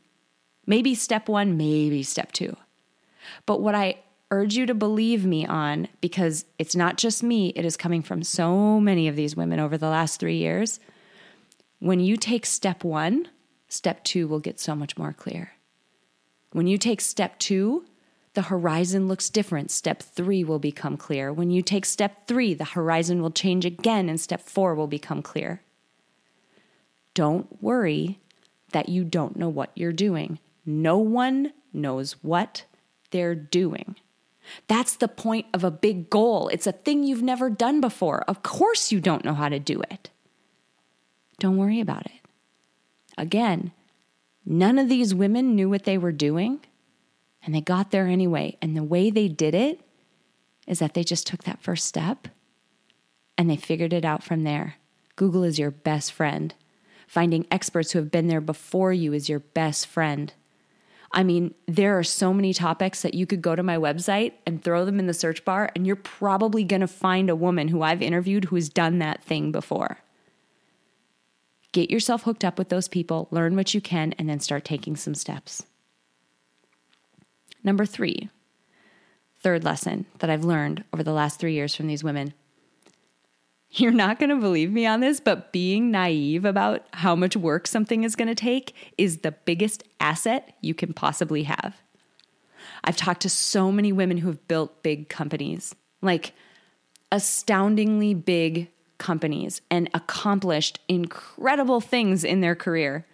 Maybe 0.66 0.94
step 0.94 1.28
one, 1.28 1.58
maybe 1.58 2.04
step 2.04 2.32
two. 2.32 2.56
But 3.46 3.62
what 3.62 3.74
I 3.76 3.96
urge 4.32 4.56
you 4.56 4.66
to 4.66 4.74
believe 4.74 5.26
me 5.26 5.46
on 5.46 5.88
because 6.02 6.46
it's 6.58 6.76
not 6.76 6.98
just 6.98 7.24
me, 7.24 7.50
it 7.56 7.66
is 7.66 7.78
coming 7.78 8.02
from 8.02 8.24
so 8.24 8.80
many 8.80 9.08
of 9.08 9.16
these 9.16 9.36
women 9.36 9.60
over 9.60 9.78
the 9.78 9.90
last 9.90 10.20
three 10.20 10.38
years. 10.38 10.80
When 11.80 12.00
you 12.00 12.18
take 12.18 12.46
step 12.46 12.84
one, 12.84 13.28
step 13.68 14.04
two 14.04 14.28
will 14.28 14.40
get 14.40 14.60
so 14.60 14.76
much 14.76 14.98
more 14.98 15.14
clear. 15.14 15.54
When 16.52 16.68
you 16.68 16.78
take 16.78 17.02
step 17.02 17.40
two, 17.40 17.86
the 18.34 18.44
horizon 18.44 19.08
looks 19.08 19.30
different. 19.30 19.72
Step 19.72 20.02
three 20.02 20.44
will 20.44 20.60
become 20.60 20.98
clear. 20.98 21.34
When 21.34 21.50
you 21.50 21.62
take 21.62 21.86
step 21.86 22.28
three, 22.28 22.54
the 22.54 22.66
horizon 22.66 23.22
will 23.22 23.32
change 23.32 23.66
again 23.66 24.10
and 24.10 24.20
step 24.20 24.42
four 24.42 24.76
will 24.76 24.88
become 24.88 25.22
clear. 25.22 25.62
Don't 27.14 27.62
worry 27.62 28.20
that 28.72 28.90
you 28.90 29.04
don't 29.04 29.36
know 29.36 29.50
what 29.50 29.72
you're 29.74 29.92
doing. 29.92 30.40
No 30.66 30.98
one 31.00 31.54
knows 31.74 32.14
what 32.22 32.66
they're 33.12 33.36
doing. 33.36 33.96
That's 34.68 34.96
the 34.96 35.08
point 35.08 35.46
of 35.54 35.64
a 35.64 35.72
big 35.72 36.10
goal. 36.10 36.48
It's 36.50 36.68
a 36.68 36.72
thing 36.72 37.04
you've 37.04 37.22
never 37.22 37.50
done 37.50 37.82
before. 37.82 38.24
Of 38.28 38.44
course, 38.44 38.92
you 38.92 39.00
don't 39.00 39.26
know 39.26 39.34
how 39.34 39.50
to 39.50 39.60
do 39.60 39.82
it. 39.90 40.10
Don't 41.40 41.58
worry 41.58 41.80
about 41.80 42.06
it. 42.06 42.12
Again, 43.18 43.72
none 44.46 44.80
of 44.80 44.90
these 44.90 45.14
women 45.14 45.56
knew 45.56 45.70
what 45.70 45.84
they 45.84 45.98
were 45.98 46.12
doing, 46.12 46.60
and 47.44 47.54
they 47.54 47.62
got 47.62 47.92
there 47.92 48.08
anyway. 48.08 48.58
And 48.62 48.76
the 48.76 48.84
way 48.84 49.10
they 49.10 49.28
did 49.28 49.56
it 49.56 49.82
is 50.68 50.80
that 50.80 50.94
they 50.94 51.04
just 51.04 51.28
took 51.28 51.44
that 51.44 51.62
first 51.62 51.86
step 51.86 52.28
and 53.38 53.50
they 53.50 53.56
figured 53.56 53.94
it 53.94 54.06
out 54.06 54.22
from 54.22 54.44
there. 54.44 54.76
Google 55.16 55.44
is 55.44 55.58
your 55.58 55.72
best 55.72 56.12
friend. 56.12 56.54
Finding 57.08 57.48
experts 57.50 57.92
who 57.92 58.00
have 58.00 58.12
been 58.12 58.28
there 58.28 58.42
before 58.42 58.94
you 58.94 59.14
is 59.14 59.30
your 59.30 59.40
best 59.40 59.88
friend. 59.88 60.34
I 61.12 61.24
mean, 61.24 61.56
there 61.68 61.98
are 61.98 62.04
so 62.04 62.34
many 62.34 62.54
topics 62.54 63.02
that 63.02 63.16
you 63.16 63.26
could 63.26 63.42
go 63.42 63.56
to 63.56 63.64
my 63.64 63.78
website 63.78 64.34
and 64.46 64.64
throw 64.64 64.86
them 64.86 65.00
in 65.00 65.08
the 65.08 65.14
search 65.14 65.44
bar, 65.44 65.72
and 65.76 65.88
you're 65.88 65.96
probably 65.96 66.64
going 66.64 66.82
to 66.82 66.88
find 66.88 67.30
a 67.30 67.36
woman 67.36 67.70
who 67.70 67.82
I've 67.82 68.02
interviewed 68.02 68.46
who 68.46 68.56
has 68.56 68.70
done 68.70 69.00
that 69.00 69.24
thing 69.24 69.52
before. 69.52 70.00
Get 71.72 71.90
yourself 71.90 72.24
hooked 72.24 72.46
up 72.46 72.58
with 72.58 72.70
those 72.70 72.88
people, 72.88 73.28
learn 73.32 73.56
what 73.56 73.74
you 73.74 73.82
can, 73.82 74.14
and 74.20 74.30
then 74.30 74.40
start 74.40 74.66
taking 74.66 74.96
some 74.96 75.16
steps. 75.16 75.64
Number 77.64 77.86
three, 77.86 78.30
third 79.42 79.64
lesson 79.64 80.06
that 80.20 80.30
I've 80.30 80.46
learned 80.46 80.84
over 80.94 81.04
the 81.04 81.14
last 81.14 81.40
three 81.40 81.54
years 81.54 81.76
from 81.76 81.88
these 81.88 82.04
women 82.04 82.34
you're 83.72 83.92
not 83.92 84.20
going 84.20 84.30
to 84.30 84.36
believe 84.36 84.72
me 84.72 84.86
on 84.86 85.00
this, 85.00 85.20
but 85.20 85.52
being 85.52 85.92
naive 85.92 86.44
about 86.44 86.86
how 86.94 87.16
much 87.16 87.36
work 87.36 87.68
something 87.68 88.04
is 88.04 88.16
going 88.16 88.28
to 88.28 88.36
take 88.36 88.76
is 88.98 89.20
the 89.20 89.32
biggest 89.32 89.84
asset 90.00 90.56
you 90.62 90.74
can 90.74 90.94
possibly 90.94 91.44
have. 91.44 91.76
I've 92.84 92.98
talked 92.98 93.22
to 93.22 93.30
so 93.30 93.72
many 93.72 93.92
women 93.92 94.18
who 94.18 94.30
have 94.30 94.48
built 94.48 94.82
big 94.82 95.08
companies, 95.10 95.76
like 96.02 96.34
astoundingly 97.12 98.14
big 98.14 98.70
companies, 98.98 99.62
and 99.70 99.90
accomplished 99.94 100.80
incredible 100.88 101.80
things 101.80 102.24
in 102.24 102.42
their 102.42 102.56
career. 102.56 103.06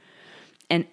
And 0.70 0.86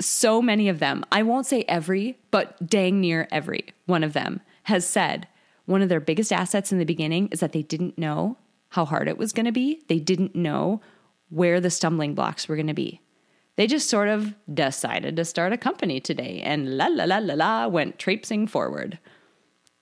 so 0.00 0.42
many 0.42 0.68
of 0.68 0.80
them, 0.80 1.04
I 1.12 1.22
won't 1.22 1.46
say 1.46 1.64
every, 1.68 2.18
but 2.30 2.68
dang 2.68 3.00
near 3.00 3.28
every 3.30 3.66
one 3.86 4.02
of 4.02 4.12
them 4.12 4.40
has 4.64 4.86
said 4.86 5.28
one 5.66 5.82
of 5.82 5.88
their 5.88 6.00
biggest 6.00 6.32
assets 6.32 6.72
in 6.72 6.78
the 6.78 6.84
beginning 6.84 7.28
is 7.28 7.40
that 7.40 7.52
they 7.52 7.62
didn't 7.62 7.96
know 7.96 8.36
how 8.74 8.84
hard 8.84 9.06
it 9.06 9.16
was 9.16 9.32
going 9.32 9.46
to 9.46 9.52
be. 9.52 9.84
They 9.86 10.00
didn't 10.00 10.34
know 10.34 10.80
where 11.28 11.60
the 11.60 11.70
stumbling 11.70 12.12
blocks 12.12 12.48
were 12.48 12.56
going 12.56 12.66
to 12.66 12.74
be. 12.74 13.00
They 13.54 13.68
just 13.68 13.88
sort 13.88 14.08
of 14.08 14.34
decided 14.52 15.14
to 15.14 15.24
start 15.24 15.52
a 15.52 15.56
company 15.56 16.00
today 16.00 16.40
and 16.44 16.76
la 16.76 16.86
la 16.86 17.04
la 17.04 17.18
la 17.18 17.34
la 17.34 17.68
went 17.68 18.00
traipsing 18.00 18.48
forward. 18.48 18.98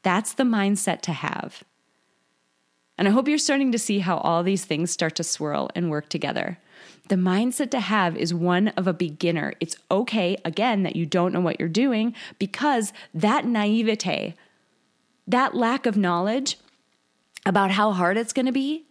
That's 0.03 0.35
the 0.35 0.45
mindset 0.45 1.01
to 1.03 1.13
have. 1.13 1.65
And 2.99 3.09
I 3.09 3.13
hope 3.13 3.29
you're 3.29 3.39
starting 3.39 3.73
to 3.73 3.79
see 3.79 4.01
how 4.01 4.19
all 4.19 4.43
these 4.43 4.67
things 4.67 4.91
start 4.91 5.17
to 5.17 5.25
swirl 5.25 5.71
and 5.75 5.89
work 5.89 6.11
together. 6.11 6.59
The 7.09 7.17
mindset 7.17 7.71
to 7.71 7.81
have 7.81 8.15
is 8.15 8.35
one 8.35 8.69
of 8.69 8.87
a 8.87 8.93
beginner. 8.93 9.55
It's 9.59 9.77
okay, 9.91 10.37
again, 10.45 10.83
that 10.83 10.97
you 10.97 11.07
don't 11.07 11.33
know 11.33 11.41
what 11.41 11.59
you're 11.59 11.69
doing 11.71 12.15
because 12.39 12.93
that 13.15 13.47
naivete, 13.47 14.35
that 15.27 15.55
lack 15.55 15.87
of 15.87 15.97
knowledge, 15.97 16.59
about 17.45 17.73
how 17.73 17.93
hard 17.93 18.17
it's 18.17 18.33
going 18.33 18.47
to 18.47 18.53
be, 18.53 18.87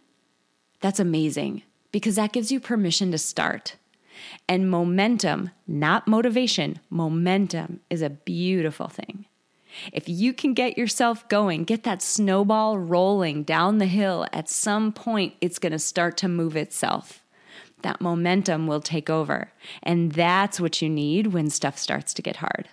that's 0.80 1.00
amazing 1.00 1.62
because 1.90 2.16
that 2.16 2.32
gives 2.32 2.50
you 2.50 2.60
permission 2.60 3.10
to 3.12 3.18
start. 3.18 3.76
And 4.48 4.70
momentum, 4.70 5.50
not 5.66 6.06
motivation, 6.06 6.80
momentum 6.90 7.80
is 7.90 8.02
a 8.02 8.10
beautiful 8.10 8.88
thing. 8.88 9.26
If 9.92 10.08
you 10.08 10.34
can 10.34 10.52
get 10.52 10.76
yourself 10.76 11.26
going, 11.28 11.64
get 11.64 11.82
that 11.84 12.02
snowball 12.02 12.78
rolling 12.78 13.42
down 13.42 13.78
the 13.78 13.86
hill, 13.86 14.26
at 14.32 14.48
some 14.48 14.92
point 14.92 15.34
it's 15.40 15.58
going 15.58 15.72
to 15.72 15.78
start 15.78 16.16
to 16.18 16.28
move 16.28 16.56
itself. 16.56 17.24
That 17.82 18.00
momentum 18.00 18.66
will 18.66 18.80
take 18.80 19.10
over. 19.10 19.50
And 19.82 20.12
that's 20.12 20.60
what 20.60 20.82
you 20.82 20.88
need 20.88 21.28
when 21.28 21.50
stuff 21.50 21.78
starts 21.78 22.14
to 22.14 22.22
get 22.22 22.36
hard. 22.36 22.68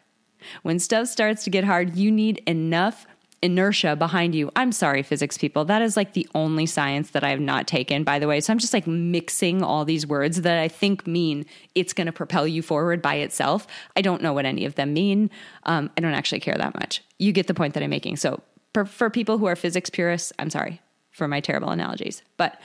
When 0.62 0.80
stuff 0.80 1.08
starts 1.08 1.44
to 1.46 1.50
get 1.50 1.64
hard, 1.64 1.96
you 1.96 2.12
need 2.12 2.44
enough 2.46 3.08
inertia 3.42 3.96
behind 3.96 4.36
you. 4.36 4.52
I'm 4.56 4.72
sorry, 4.72 5.04
physics 5.04 5.38
people. 5.38 5.66
That 5.66 5.82
is 5.82 5.96
like 5.96 6.14
the 6.14 6.28
only 6.36 6.66
science 6.66 7.12
that 7.12 7.24
I 7.24 7.30
have 7.30 7.40
not 7.40 7.68
taken, 7.68 8.04
by 8.04 8.20
the 8.20 8.28
way. 8.28 8.42
So 8.42 8.52
I'm 8.52 8.60
just 8.60 8.74
like 8.74 8.88
mixing 8.88 9.64
all 9.64 9.86
these 9.86 10.06
words 10.06 10.42
that 10.42 10.60
I 10.60 10.68
think 10.68 11.08
mean 11.08 11.46
it's 11.76 11.94
going 11.94 12.08
to 12.08 12.14
propel 12.14 12.48
you 12.48 12.62
forward 12.62 13.02
by 13.02 13.16
itself. 13.16 13.68
I 13.96 14.02
don't 14.02 14.22
know 14.22 14.34
what 14.34 14.46
any 14.46 14.66
of 14.66 14.76
them 14.76 14.94
mean. 14.94 15.30
Um, 15.64 15.90
I 15.98 16.02
don't 16.02 16.14
actually 16.14 16.42
care 16.42 16.56
that 16.58 16.76
much. 16.76 17.02
You 17.18 17.32
get 17.32 17.48
the 17.48 17.54
point 17.54 17.74
that 17.76 17.84
I'm 17.84 17.90
making. 17.90 18.18
So 18.18 18.42
for, 18.74 18.86
for 18.86 19.10
people 19.10 19.38
who 19.38 19.46
are 19.46 19.56
physics 19.56 19.90
purists, 19.90 20.34
I'm 20.38 20.50
sorry 20.50 20.82
for 21.12 21.28
my 21.28 21.40
terrible 21.40 21.70
analogies. 21.70 22.22
But 22.38 22.60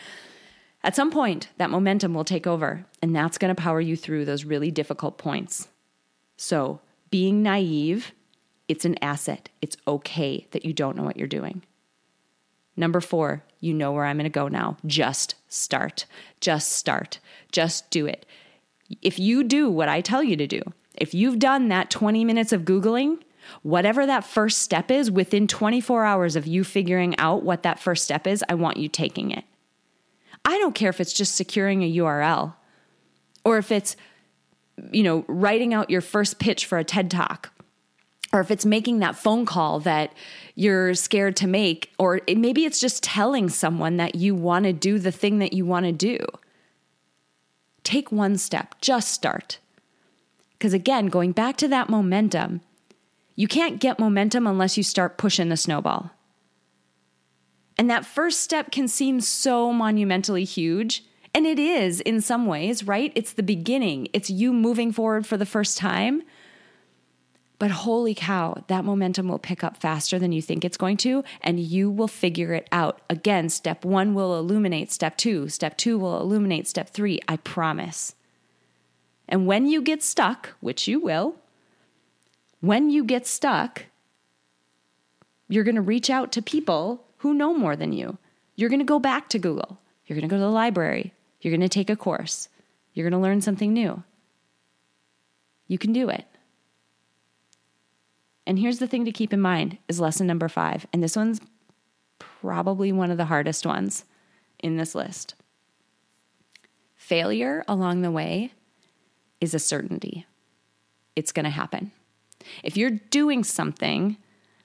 at 0.83 0.95
some 0.95 1.11
point, 1.11 1.49
that 1.57 1.71
momentum 1.71 2.13
will 2.13 2.25
take 2.25 2.47
over, 2.47 2.85
and 3.01 3.17
that's 3.17 3.39
going 3.39 3.55
to 3.55 3.61
power 3.61 3.81
you 3.81 3.97
through 3.97 4.27
those 4.27 4.45
really 4.45 4.71
difficult 4.71 5.17
points. 5.17 5.69
So 6.37 6.81
being 7.11 7.43
naive 7.43 8.13
it's 8.69 8.85
an 8.85 8.97
asset. 9.03 9.49
It's 9.61 9.77
okay 9.87 10.47
that 10.53 10.65
you 10.65 10.73
don't 10.73 10.97
know 10.97 11.03
what 11.03 11.17
you're 11.17 11.27
doing. 11.27 11.63
Number 12.77 13.01
four, 13.01 13.45
you 13.61 13.73
know 13.73 13.93
where 13.93 14.05
I'm 14.05 14.17
going 14.17 14.25
to 14.25 14.31
go 14.31 14.49
now. 14.49 14.77
Just 14.87 15.37
start. 15.49 16.07
Just 16.41 16.73
start. 16.73 17.21
Just 17.53 17.91
do 17.91 18.07
it. 18.07 18.27
If 19.01 19.19
you 19.19 19.45
do 19.45 19.71
what 19.71 19.89
I 19.89 20.01
tell 20.01 20.23
you 20.23 20.37
to 20.37 20.47
do, 20.47 20.61
if 20.95 21.15
you've 21.15 21.39
done 21.39 21.69
that 21.69 21.91
20 21.91 22.25
minutes 22.25 22.53
of 22.53 22.63
Googling, 22.63 23.19
whatever 23.63 24.07
that 24.07 24.25
first 24.25 24.59
step 24.59 24.91
is, 24.91 25.11
within 25.11 25.47
24 25.47 26.05
hours 26.05 26.37
of 26.37 26.47
you 26.47 26.65
figuring 26.65 27.17
out 27.19 27.43
what 27.43 27.63
that 27.63 27.79
first 27.79 28.05
step 28.05 28.27
is, 28.27 28.45
I 28.49 28.55
want 28.55 28.77
you 28.77 28.89
taking 28.89 29.31
it. 29.31 29.45
I 30.45 30.59
don't 30.59 30.75
care 30.75 30.91
if 30.91 31.01
it's 31.01 31.13
just 31.13 31.37
securing 31.37 31.83
a 31.83 31.97
URL 31.97 32.55
or 33.45 33.59
if 33.59 33.71
it's, 33.73 33.97
you 34.93 35.03
know, 35.03 35.25
writing 35.29 35.73
out 35.73 35.91
your 35.91 36.01
first 36.01 36.39
pitch 36.39 36.67
for 36.67 36.79
a 36.79 36.85
TED 36.85 37.11
Talk 37.11 37.54
or 38.35 38.41
if 38.41 38.51
it's 38.51 38.67
making 38.67 38.99
that 38.99 39.15
phone 39.15 39.47
call 39.47 39.79
that 39.79 40.13
you're 40.57 40.93
scared 40.95 41.37
to 41.37 41.47
make, 41.47 41.93
or 42.01 42.21
it, 42.27 42.37
maybe 42.37 42.65
it's 42.65 42.81
just 42.81 43.05
telling 43.05 43.49
someone 43.49 43.97
that 43.97 44.17
you 44.17 44.35
want 44.35 44.65
to 44.65 44.73
do 44.73 44.99
the 44.99 45.13
thing 45.13 45.39
that 45.39 45.53
you 45.53 45.65
want 45.65 45.87
to 45.87 45.93
do. 45.93 46.19
Take 47.85 48.11
one 48.11 48.37
step, 48.37 48.75
just 48.81 49.13
start. 49.13 49.61
Because 50.59 50.75
again, 50.75 51.07
going 51.07 51.31
back 51.31 51.57
to 51.59 51.69
that 51.69 51.89
momentum, 51.89 52.61
you 53.37 53.47
can't 53.47 53.79
get 53.79 54.01
momentum 54.01 54.49
unless 54.49 54.77
you 54.77 54.83
start 54.83 55.17
pushing 55.17 55.49
the 55.49 55.57
snowball. 55.57 56.11
And 57.79 57.89
that 57.89 58.05
first 58.05 58.41
step 58.41 58.73
can 58.73 58.89
seem 58.89 59.21
so 59.21 59.73
monumentally 59.73 60.45
huge. 60.45 61.05
And 61.33 61.47
it 61.47 61.61
is 61.61 62.01
in 62.01 62.21
some 62.21 62.47
ways, 62.47 62.85
right? 62.85 63.13
It's 63.15 63.33
the 63.33 63.45
beginning, 63.45 64.09
it's 64.13 64.29
you 64.29 64.53
moving 64.53 64.91
forward 64.91 65.25
for 65.25 65.37
the 65.37 65.47
first 65.47 65.79
time. 65.79 66.25
But 67.65 67.71
holy 67.71 68.15
cow, 68.15 68.63
that 68.67 68.85
momentum 68.85 69.27
will 69.27 69.39
pick 69.39 69.65
up 69.65 69.79
faster 69.79 70.19
than 70.19 70.33
you 70.33 70.43
think 70.43 70.67
it's 70.67 70.77
going 70.77 70.99
to, 70.99 71.25
and 71.41 71.59
you 71.59 71.91
will 71.91 72.09
figure 72.09 72.53
it 72.53 72.69
out. 72.71 73.01
Again, 73.09 73.49
step 73.49 73.87
one 73.87 74.13
will 74.13 74.39
illuminate 74.39 74.93
step 74.93 75.17
two, 75.17 75.49
step 75.49 75.79
two 75.79 75.97
will 75.97 76.21
illuminate 76.21 76.69
step 76.69 76.91
three, 76.91 77.21
I 77.27 77.39
promise. 77.39 78.17
And 79.27 79.47
when 79.47 79.67
you 79.67 79.81
get 79.81 80.03
stuck, 80.03 80.51
which 80.61 80.87
you 80.87 81.01
will, 81.01 81.37
when 82.61 82.91
you 82.91 83.03
get 83.03 83.27
stuck, 83.27 83.87
you're 85.49 85.65
going 85.65 85.75
to 85.77 85.81
reach 85.81 86.11
out 86.11 86.33
to 86.33 86.43
people 86.43 87.03
who 87.17 87.33
know 87.33 87.55
more 87.55 87.77
than 87.77 87.95
you. 87.95 88.19
You're 88.57 88.69
going 88.69 88.81
to 88.81 88.85
go 88.85 88.99
back 88.99 89.31
to 89.31 89.39
Google. 89.39 89.79
You're 90.07 90.19
going 90.19 90.29
to 90.29 90.35
go 90.35 90.37
to 90.37 90.45
the 90.45 90.51
library. 90.51 91.15
You're 91.41 91.53
going 91.53 91.63
to 91.63 91.71
take 91.71 91.89
a 91.89 91.97
course. 91.97 92.51
You're 92.93 93.09
going 93.09 93.19
to 93.19 93.27
learn 93.27 93.41
something 93.41 93.73
new. 93.73 94.03
You 95.67 95.79
can 95.79 95.95
do 95.95 96.11
it. 96.11 96.27
And 98.47 98.59
here's 98.59 98.79
the 98.79 98.87
thing 98.87 99.05
to 99.05 99.13
keep 99.13 99.33
in 99.33 99.41
mind 99.41 99.79
is 99.89 100.01
lesson 100.01 100.27
number 100.27 100.49
5, 100.49 100.87
and 100.93 101.03
this 101.03 101.17
one's 101.17 101.41
probably 102.19 102.93
one 102.93 103.11
of 103.11 103.17
the 103.17 103.25
hardest 103.27 103.65
ones 103.65 104.05
in 104.59 104.77
this 104.77 104.95
list. 104.95 105.35
Failure 106.95 107.65
along 107.67 108.03
the 108.03 108.11
way 108.11 108.53
is 109.41 109.55
a 109.55 109.59
certainty. 109.59 110.27
It's 111.17 111.33
going 111.33 111.45
to 111.45 111.51
happen. 111.51 111.93
If 112.63 112.77
you're 112.77 112.91
doing 112.91 113.45
something 113.45 114.17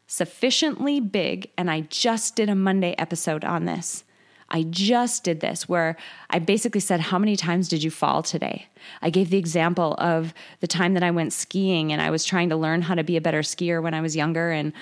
sufficiently 0.07 1.00
big, 1.00 1.51
and 1.57 1.69
I 1.69 1.81
just 1.81 2.36
did 2.36 2.50
a 2.50 2.55
Monday 2.55 2.95
episode 2.98 3.45
on 3.45 3.65
this. 3.65 4.03
I 4.51 4.63
just 4.63 5.24
did 5.24 5.39
this 5.41 5.70
where 5.70 5.96
I 6.29 6.39
basically 6.39 6.82
said, 6.82 7.00
How 7.00 7.20
many 7.20 7.36
times 7.36 7.68
did 7.68 7.84
you 7.84 7.91
fall 7.91 8.24
today? 8.24 8.68
I 9.01 9.10
gave 9.10 9.29
the 9.29 9.38
example 9.38 9.96
of 9.98 10.34
the 10.60 10.68
time 10.68 10.94
that 10.96 11.03
I 11.03 11.12
went 11.12 11.34
skiing 11.34 11.91
and 11.91 12.01
I 12.01 12.10
was 12.10 12.25
trying 12.25 12.50
to 12.50 12.56
learn 12.56 12.82
how 12.82 12.96
to 12.96 13.03
be 13.03 13.18
a 13.18 13.22
better 13.22 13.41
skier 13.41 13.82
when 13.82 13.94
I 13.94 14.01
was 14.01 14.15
younger. 14.15 14.51
And 14.51 14.74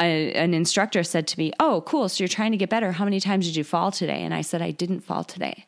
a, 0.00 0.32
an 0.32 0.54
instructor 0.54 1.02
said 1.02 1.26
to 1.28 1.38
me, 1.38 1.52
Oh, 1.58 1.82
cool. 1.86 2.08
So 2.08 2.22
you're 2.22 2.28
trying 2.28 2.52
to 2.52 2.58
get 2.58 2.70
better. 2.70 2.92
How 2.92 3.04
many 3.04 3.20
times 3.20 3.46
did 3.46 3.56
you 3.56 3.64
fall 3.64 3.90
today? 3.90 4.22
And 4.22 4.32
I 4.32 4.42
said, 4.42 4.62
I 4.62 4.70
didn't 4.70 5.00
fall 5.00 5.24
today. 5.24 5.66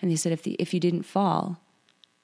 And 0.00 0.10
he 0.10 0.16
said, 0.16 0.32
If, 0.32 0.42
the, 0.42 0.52
if 0.54 0.72
you 0.72 0.80
didn't 0.80 1.02
fall, 1.02 1.60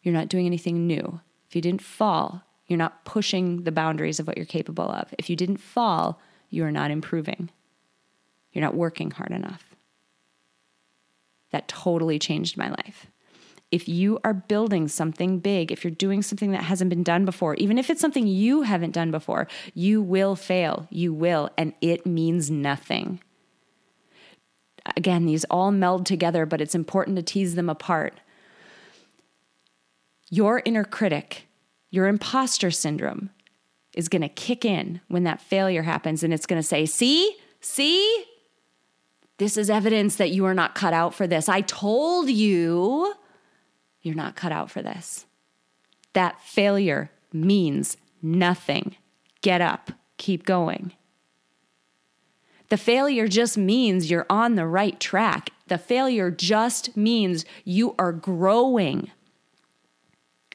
you're 0.02 0.14
not 0.14 0.28
doing 0.28 0.46
anything 0.46 0.86
new. 0.86 1.20
If 1.48 1.54
you 1.54 1.60
didn't 1.60 1.82
fall, 1.82 2.42
you're 2.66 2.78
not 2.78 3.04
pushing 3.04 3.64
the 3.64 3.72
boundaries 3.72 4.18
of 4.18 4.26
what 4.26 4.36
you're 4.36 4.46
capable 4.46 4.90
of. 4.90 5.14
If 5.18 5.28
you 5.30 5.36
didn't 5.36 5.58
fall, 5.58 6.20
you 6.48 6.64
are 6.64 6.72
not 6.72 6.90
improving. 6.90 7.50
You're 8.52 8.64
not 8.64 8.74
working 8.74 9.10
hard 9.10 9.30
enough. 9.30 9.75
That 11.56 11.68
totally 11.68 12.18
changed 12.18 12.58
my 12.58 12.68
life. 12.68 13.06
If 13.72 13.88
you 13.88 14.20
are 14.24 14.34
building 14.34 14.88
something 14.88 15.38
big, 15.38 15.72
if 15.72 15.82
you're 15.82 15.90
doing 15.90 16.20
something 16.20 16.50
that 16.52 16.64
hasn't 16.64 16.90
been 16.90 17.02
done 17.02 17.24
before, 17.24 17.54
even 17.54 17.78
if 17.78 17.88
it's 17.88 18.00
something 18.00 18.26
you 18.26 18.60
haven't 18.60 18.92
done 18.92 19.10
before, 19.10 19.48
you 19.72 20.02
will 20.02 20.36
fail. 20.36 20.86
You 20.90 21.14
will, 21.14 21.48
and 21.56 21.72
it 21.80 22.04
means 22.04 22.50
nothing. 22.50 23.20
Again, 24.98 25.24
these 25.24 25.44
all 25.46 25.72
meld 25.72 26.04
together, 26.04 26.44
but 26.44 26.60
it's 26.60 26.74
important 26.74 27.16
to 27.16 27.22
tease 27.22 27.54
them 27.54 27.70
apart. 27.70 28.20
Your 30.28 30.60
inner 30.66 30.84
critic 30.84 31.46
your 31.90 32.08
imposter 32.08 32.70
syndrome 32.70 33.30
is 33.94 34.10
going 34.10 34.20
to 34.20 34.28
kick 34.28 34.66
in 34.66 35.00
when 35.08 35.24
that 35.24 35.40
failure 35.40 35.82
happens 35.82 36.22
and 36.22 36.34
it's 36.34 36.44
going 36.44 36.60
to 36.60 36.66
say, 36.66 36.84
See, 36.84 37.36
see, 37.62 38.24
this 39.38 39.56
is 39.56 39.68
evidence 39.68 40.16
that 40.16 40.30
you 40.30 40.44
are 40.46 40.54
not 40.54 40.74
cut 40.74 40.94
out 40.94 41.14
for 41.14 41.26
this. 41.26 41.48
I 41.48 41.60
told 41.60 42.30
you 42.30 43.14
you're 44.02 44.14
not 44.14 44.36
cut 44.36 44.52
out 44.52 44.70
for 44.70 44.82
this. 44.82 45.26
That 46.14 46.40
failure 46.40 47.10
means 47.32 47.96
nothing. 48.22 48.96
Get 49.42 49.60
up, 49.60 49.92
keep 50.16 50.46
going. 50.46 50.92
The 52.68 52.76
failure 52.76 53.28
just 53.28 53.56
means 53.58 54.10
you're 54.10 54.26
on 54.28 54.54
the 54.54 54.66
right 54.66 54.98
track. 54.98 55.50
The 55.68 55.78
failure 55.78 56.30
just 56.30 56.96
means 56.96 57.44
you 57.64 57.94
are 57.98 58.12
growing. 58.12 59.10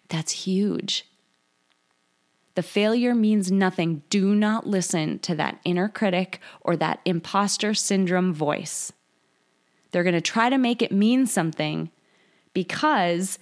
That's 0.10 0.32
huge. 0.32 1.06
The 2.56 2.64
failure 2.64 3.16
means 3.16 3.52
nothing. 3.52 4.04
Do 4.10 4.36
not 4.36 4.68
listen 4.68 5.20
to 5.20 5.36
that 5.36 5.60
inner 5.64 5.88
critic 5.88 6.40
or 6.62 6.76
that 6.78 7.00
imposter 7.06 7.74
syndrome 7.74 8.34
voice. 8.34 8.92
They're 9.92 10.04
going 10.04 10.14
to 10.14 10.22
try 10.22 10.50
to 10.50 10.58
make 10.58 10.82
it 10.82 10.92
mean 10.92 11.28
something 11.28 11.92
because 12.54 13.40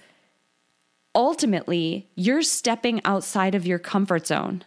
ultimately 1.14 2.08
you're 2.14 2.42
stepping 2.42 3.00
outside 3.04 3.54
of 3.54 3.66
your 3.66 3.78
comfort 3.78 4.26
zone. 4.26 4.64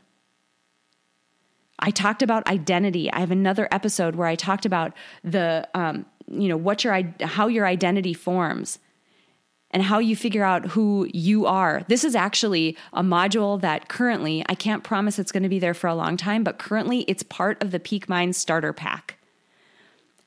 I 1.79 1.91
talked 1.91 2.21
about 2.21 2.47
identity. 2.47 3.11
I 3.11 3.19
have 3.19 3.31
another 3.31 3.67
episode 3.71 4.15
where 4.15 4.27
I 4.27 4.35
talked 4.35 4.65
about 4.65 4.93
the, 5.23 5.67
um, 5.73 6.05
you 6.27 6.47
know, 6.47 6.57
what 6.57 6.83
your 6.83 7.01
how 7.21 7.47
your 7.47 7.65
identity 7.65 8.13
forms 8.13 8.79
and 9.73 9.81
how 9.81 9.97
you 9.97 10.15
figure 10.15 10.43
out 10.43 10.67
who 10.67 11.09
you 11.13 11.47
are. 11.47 11.83
This 11.87 12.03
is 12.03 12.15
actually 12.15 12.77
a 12.93 13.01
module 13.01 13.59
that 13.61 13.89
currently, 13.89 14.45
I 14.47 14.53
can't 14.53 14.83
promise 14.83 15.17
it's 15.17 15.31
going 15.31 15.43
to 15.43 15.49
be 15.49 15.59
there 15.59 15.73
for 15.73 15.87
a 15.87 15.95
long 15.95 16.15
time, 16.15 16.43
but 16.43 16.59
currently 16.59 17.01
it's 17.01 17.23
part 17.23 17.61
of 17.61 17.71
the 17.71 17.79
Peak 17.79 18.07
Mind 18.07 18.35
Starter 18.35 18.71
Pack. 18.71 19.17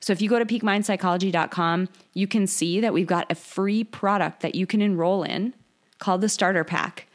So 0.01 0.13
if 0.13 0.21
you 0.21 0.29
go 0.29 0.41
to 0.41 0.45
peakmindpsychology.com, 0.45 1.89
you 2.13 2.27
can 2.27 2.47
see 2.47 2.81
that 2.81 2.93
we've 2.93 3.07
got 3.07 3.31
a 3.31 3.37
free 3.37 3.85
product 3.85 4.41
that 4.41 4.57
you 4.57 4.67
can 4.67 4.83
enroll 4.83 5.23
in 5.23 5.55
called 5.99 6.21
the 6.21 6.29
Starter 6.29 6.65
Pack. 6.65 7.07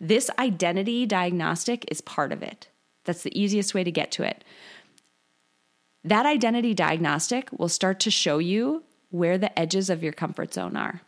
This 0.00 0.30
identity 0.38 1.06
diagnostic 1.06 1.84
is 1.88 2.00
part 2.00 2.32
of 2.32 2.42
it. 2.42 2.68
That's 3.04 3.22
the 3.22 3.38
easiest 3.38 3.74
way 3.74 3.84
to 3.84 3.92
get 3.92 4.10
to 4.12 4.22
it. 4.24 4.42
That 6.02 6.26
identity 6.26 6.74
diagnostic 6.74 7.50
will 7.52 7.68
start 7.68 8.00
to 8.00 8.10
show 8.10 8.38
you 8.38 8.84
where 9.10 9.38
the 9.38 9.56
edges 9.58 9.88
of 9.88 10.02
your 10.02 10.12
comfort 10.12 10.52
zone 10.52 10.76
are 10.76 11.02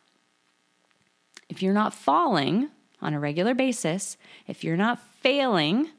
if 1.49 1.63
you're 1.63 1.75
not 1.75 1.95
falling 1.95 2.71
on 3.01 3.15
a 3.15 3.21
regular 3.21 3.55
basis, 3.55 4.17
if 4.47 4.65
you're 4.65 4.77
not 4.77 5.01
failing 5.21 5.91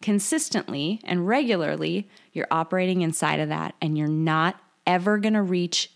consistently 0.00 1.00
and 1.04 1.26
regularly, 1.26 2.08
you're 2.32 2.46
operating 2.50 3.02
inside 3.02 3.40
of 3.40 3.48
that 3.48 3.74
and 3.80 3.98
you're 3.98 4.06
not 4.06 4.60
ever 4.86 5.18
going 5.18 5.34
to 5.34 5.42
reach 5.42 5.90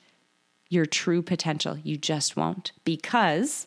your 0.68 0.86
true 0.86 1.22
potential. 1.22 1.78
You 1.82 1.96
just 1.96 2.36
won't 2.36 2.72
because 2.84 3.66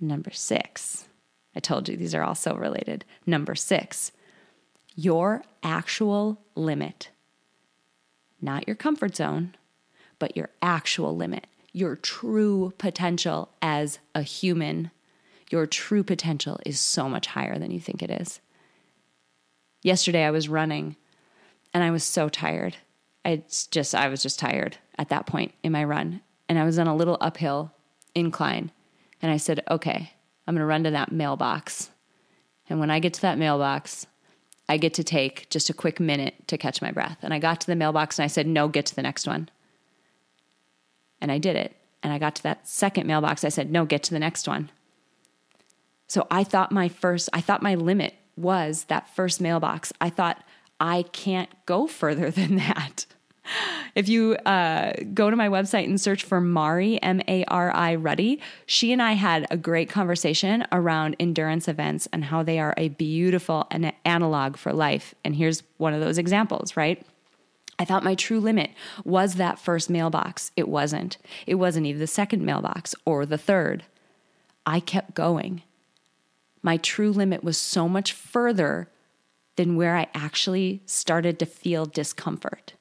number 0.00 0.30
six, 0.32 1.08
I 1.54 1.60
told 1.60 1.88
you 1.88 1.96
these 1.96 2.14
are 2.14 2.22
all 2.22 2.34
so 2.34 2.54
related. 2.54 3.04
Number 3.24 3.54
six, 3.54 4.12
your 4.94 5.42
actual 5.62 6.40
limit, 6.54 7.10
not 8.40 8.66
your 8.66 8.76
comfort 8.76 9.16
zone, 9.16 9.54
but 10.18 10.36
your 10.36 10.50
actual 10.60 11.16
limit 11.16 11.46
your 11.76 11.94
true 11.94 12.72
potential 12.78 13.50
as 13.60 13.98
a 14.14 14.22
human, 14.22 14.90
your 15.50 15.66
true 15.66 16.02
potential 16.02 16.58
is 16.64 16.80
so 16.80 17.06
much 17.06 17.26
higher 17.26 17.58
than 17.58 17.70
you 17.70 17.78
think 17.78 18.02
it 18.02 18.10
is. 18.10 18.40
Yesterday 19.82 20.24
I 20.24 20.30
was 20.30 20.48
running 20.48 20.96
and 21.74 21.84
I 21.84 21.90
was 21.90 22.02
so 22.02 22.30
tired. 22.30 22.78
It's 23.26 23.66
just 23.66 23.94
I 23.94 24.08
was 24.08 24.22
just 24.22 24.38
tired 24.38 24.78
at 24.98 25.10
that 25.10 25.26
point 25.26 25.52
in 25.62 25.70
my 25.70 25.84
run 25.84 26.22
and 26.48 26.58
I 26.58 26.64
was 26.64 26.78
on 26.78 26.86
a 26.86 26.96
little 26.96 27.18
uphill 27.20 27.74
incline 28.14 28.72
and 29.20 29.30
I 29.30 29.36
said, 29.36 29.62
"Okay, 29.70 30.12
I'm 30.46 30.54
going 30.54 30.60
to 30.60 30.66
run 30.66 30.84
to 30.84 30.90
that 30.92 31.12
mailbox." 31.12 31.90
And 32.70 32.80
when 32.80 32.90
I 32.90 33.00
get 33.00 33.12
to 33.14 33.22
that 33.22 33.36
mailbox, 33.36 34.06
I 34.66 34.78
get 34.78 34.94
to 34.94 35.04
take 35.04 35.50
just 35.50 35.68
a 35.68 35.74
quick 35.74 36.00
minute 36.00 36.48
to 36.48 36.56
catch 36.56 36.80
my 36.80 36.90
breath. 36.90 37.18
And 37.20 37.34
I 37.34 37.38
got 37.38 37.60
to 37.60 37.66
the 37.66 37.76
mailbox 37.76 38.18
and 38.18 38.24
I 38.24 38.28
said, 38.28 38.46
"No, 38.46 38.66
get 38.66 38.86
to 38.86 38.94
the 38.94 39.02
next 39.02 39.26
one." 39.26 39.50
And 41.20 41.32
I 41.32 41.38
did 41.38 41.56
it. 41.56 41.76
And 42.02 42.12
I 42.12 42.18
got 42.18 42.36
to 42.36 42.42
that 42.44 42.68
second 42.68 43.06
mailbox. 43.06 43.44
I 43.44 43.48
said, 43.48 43.70
no, 43.70 43.84
get 43.84 44.02
to 44.04 44.10
the 44.12 44.18
next 44.18 44.46
one. 44.46 44.70
So 46.08 46.26
I 46.30 46.44
thought 46.44 46.70
my 46.70 46.88
first, 46.88 47.28
I 47.32 47.40
thought 47.40 47.62
my 47.62 47.74
limit 47.74 48.14
was 48.36 48.84
that 48.84 49.14
first 49.14 49.40
mailbox. 49.40 49.92
I 50.00 50.10
thought 50.10 50.42
I 50.78 51.02
can't 51.12 51.50
go 51.64 51.86
further 51.86 52.30
than 52.30 52.56
that. 52.56 53.06
if 53.94 54.08
you 54.08 54.34
uh, 54.44 54.92
go 55.14 55.30
to 55.30 55.36
my 55.36 55.48
website 55.48 55.84
and 55.84 56.00
search 56.00 56.24
for 56.24 56.40
Mari, 56.40 57.00
M 57.02 57.20
A 57.28 57.44
R 57.44 57.74
I 57.74 57.94
Ruddy, 57.94 58.40
she 58.66 58.92
and 58.92 59.00
I 59.00 59.12
had 59.12 59.46
a 59.50 59.56
great 59.56 59.88
conversation 59.88 60.66
around 60.72 61.16
endurance 61.20 61.68
events 61.68 62.08
and 62.12 62.24
how 62.24 62.42
they 62.42 62.58
are 62.58 62.74
a 62.76 62.88
beautiful 62.88 63.66
an 63.70 63.92
analog 64.04 64.56
for 64.56 64.72
life. 64.72 65.14
And 65.24 65.34
here's 65.34 65.62
one 65.76 65.94
of 65.94 66.00
those 66.00 66.18
examples, 66.18 66.76
right? 66.76 67.04
I 67.78 67.84
thought 67.84 68.04
my 68.04 68.14
true 68.14 68.40
limit 68.40 68.70
was 69.04 69.34
that 69.34 69.58
first 69.58 69.90
mailbox. 69.90 70.50
It 70.56 70.68
wasn't. 70.68 71.18
It 71.46 71.56
wasn't 71.56 71.86
even 71.86 72.00
the 72.00 72.06
second 72.06 72.44
mailbox 72.44 72.94
or 73.04 73.26
the 73.26 73.38
third. 73.38 73.84
I 74.64 74.80
kept 74.80 75.14
going. 75.14 75.62
My 76.62 76.78
true 76.78 77.12
limit 77.12 77.44
was 77.44 77.58
so 77.58 77.88
much 77.88 78.12
further 78.12 78.88
than 79.56 79.76
where 79.76 79.96
I 79.96 80.08
actually 80.14 80.82
started 80.86 81.38
to 81.38 81.46
feel 81.46 81.86
discomfort. 81.86 82.74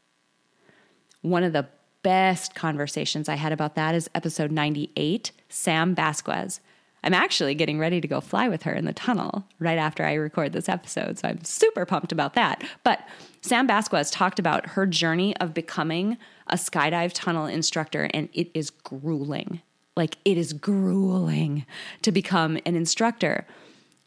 One 1.22 1.44
of 1.44 1.54
the 1.54 1.68
best 2.04 2.56
conversations 2.56 3.28
I 3.28 3.36
had 3.36 3.52
about 3.52 3.76
that 3.76 3.96
is 3.96 4.10
episode 4.14 4.52
98, 4.52 5.32
Sam 5.50 5.94
Basquez. 5.96 6.60
I'm 7.04 7.14
actually 7.14 7.54
getting 7.54 7.78
ready 7.78 8.02
to 8.02 8.08
go 8.08 8.20
fly 8.20 8.50
with 8.50 8.64
her 8.64 8.74
in 8.74 8.86
the 8.86 8.94
tunnel 8.94 9.46
right 9.60 9.78
after 9.78 10.04
I 10.04 10.14
record 10.14 10.54
this 10.54 10.68
episode. 10.68 11.20
So 11.20 11.28
I'm 11.28 11.44
super 11.44 11.86
pumped 11.86 12.12
about 12.12 12.34
that. 12.34 12.64
But 12.84 13.08
Sam 13.46 13.68
Basquez 13.68 14.10
talked 14.10 14.40
about 14.40 14.70
her 14.70 14.88
journey 14.88 15.38
of 15.38 15.54
becoming 15.54 16.18
a 16.48 16.56
skydive 16.56 17.12
tunnel 17.14 17.46
instructor, 17.46 18.10
and 18.12 18.28
it 18.34 18.50
is 18.56 18.72
grueling. 18.72 19.62
Like, 19.96 20.18
it 20.26 20.36
is 20.36 20.52
grueling 20.52 21.68
to 22.02 22.12
become 22.12 22.58
an 22.66 22.76
instructor. 22.76 23.46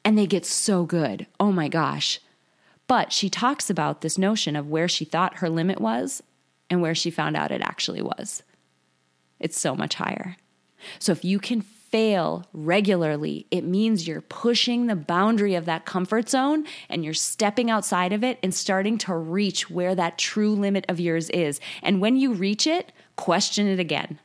And 0.04 0.18
they 0.18 0.26
get 0.26 0.44
so 0.44 0.84
good. 0.84 1.28
Oh 1.38 1.52
my 1.52 1.68
gosh. 1.68 2.18
But 2.88 3.12
she 3.12 3.30
talks 3.30 3.70
about 3.70 4.00
this 4.00 4.18
notion 4.18 4.56
of 4.56 4.68
where 4.68 4.88
she 4.88 5.04
thought 5.04 5.38
her 5.38 5.48
limit 5.48 5.80
was 5.80 6.20
and 6.68 6.82
where 6.82 6.94
she 6.94 7.08
found 7.08 7.36
out 7.36 7.52
it 7.52 7.60
actually 7.60 8.02
was. 8.02 8.42
It's 9.38 9.60
so 9.60 9.76
much 9.76 9.94
higher. 9.94 10.36
So 10.98 11.12
if 11.12 11.24
you 11.24 11.38
can 11.38 11.60
fail 11.90 12.46
regularly, 12.52 13.46
it 13.50 13.64
means 13.64 14.06
you're 14.06 14.20
pushing 14.20 14.86
the 14.86 14.96
boundary 14.96 15.54
of 15.54 15.64
that 15.64 15.84
comfort 15.84 16.28
zone 16.28 16.64
and 16.88 17.04
you're 17.04 17.14
stepping 17.14 17.70
outside 17.70 18.12
of 18.12 18.22
it 18.22 18.38
and 18.42 18.54
starting 18.54 18.98
to 18.98 19.14
reach 19.14 19.70
where 19.70 19.94
that 19.94 20.18
true 20.18 20.54
limit 20.54 20.84
of 20.88 21.00
yours 21.00 21.30
is. 21.30 21.60
And 21.82 22.00
when 22.00 22.16
you 22.16 22.32
reach 22.32 22.66
it, 22.66 22.92
question 23.16 23.66
it 23.66 23.80
again. 23.80 24.18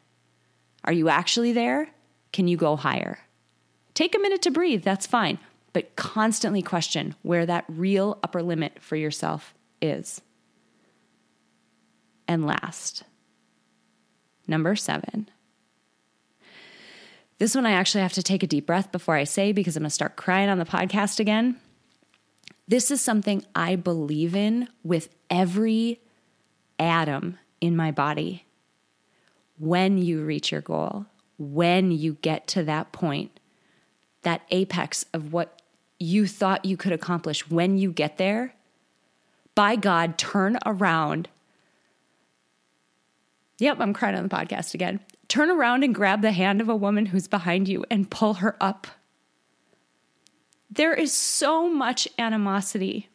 Are 0.84 0.94
you 0.94 1.10
actually 1.10 1.54
there? 1.54 1.90
Can 2.32 2.48
you 2.48 2.58
go 2.58 2.76
higher? 2.76 3.20
Take 3.94 4.16
a 4.16 4.20
minute 4.20 4.42
to 4.42 4.52
breathe, 4.52 4.84
that's 4.84 5.06
fine, 5.06 5.40
but 5.72 5.96
constantly 5.96 6.62
question 6.62 7.16
where 7.22 7.46
that 7.46 7.66
real 7.68 8.20
upper 8.24 8.42
limit 8.42 8.80
for 8.82 8.96
yourself 8.96 9.54
is 9.82 10.22
and 12.28 12.46
last. 12.46 13.04
Number 14.48 14.76
seven. 14.76 15.30
This 17.40 17.56
one 17.56 17.66
I 17.66 17.72
actually 17.72 18.02
have 18.02 18.14
to 18.14 18.24
take 18.24 18.44
a 18.44 18.48
deep 18.48 18.66
breath 18.66 18.92
before 18.92 19.16
I 19.16 19.24
say 19.24 19.52
because 19.52 19.76
I'm 19.76 19.84
going 19.84 19.90
to 19.90 19.94
start 19.94 20.16
crying 20.16 20.50
on 20.50 20.60
the 20.60 20.66
podcast 20.66 21.20
again. 21.20 21.60
This 22.68 22.92
is 22.92 23.02
something 23.02 23.44
I 23.54 23.76
believe 23.76 24.36
in 24.36 24.70
with 24.84 25.10
every 25.30 26.00
atom 26.80 27.38
in 27.60 27.76
my 27.76 27.92
body. 27.92 28.46
When 29.58 29.98
you 29.98 30.24
reach 30.24 30.52
your 30.52 30.62
goal, 30.62 31.06
when 31.38 31.92
you 31.92 32.18
get 32.22 32.48
to 32.48 32.64
that 32.64 32.92
point, 32.92 33.40
that 34.22 34.42
apex 34.52 35.06
of 35.14 35.34
what 35.34 35.62
you 36.00 36.28
thought 36.28 36.66
you 36.66 36.78
could 36.78 36.94
accomplish, 36.94 37.50
when 37.50 37.78
you 37.78 37.92
get 37.92 38.18
there, 38.18 38.56
by 39.56 39.76
God, 39.76 40.18
turn 40.18 40.58
around 40.66 41.28
Yep, 43.60 43.78
I'm 43.80 43.94
crying 43.94 44.16
on 44.16 44.24
the 44.24 44.30
podcast 44.30 44.74
again. 44.74 45.00
Turn 45.34 45.50
around 45.50 45.84
and 45.84 45.96
grab 45.96 46.22
the 46.22 46.32
hand 46.32 46.62
of 46.62 46.70
a 46.70 46.76
woman 46.76 47.08
who's 47.08 47.28
behind 47.28 47.68
you 47.68 47.84
and 47.90 48.08
pull 48.08 48.36
her 48.36 48.56
up. 48.62 48.86
There 50.70 50.94
is 50.94 51.12
so 51.12 51.68
much 51.68 52.08
animosity 52.20 53.10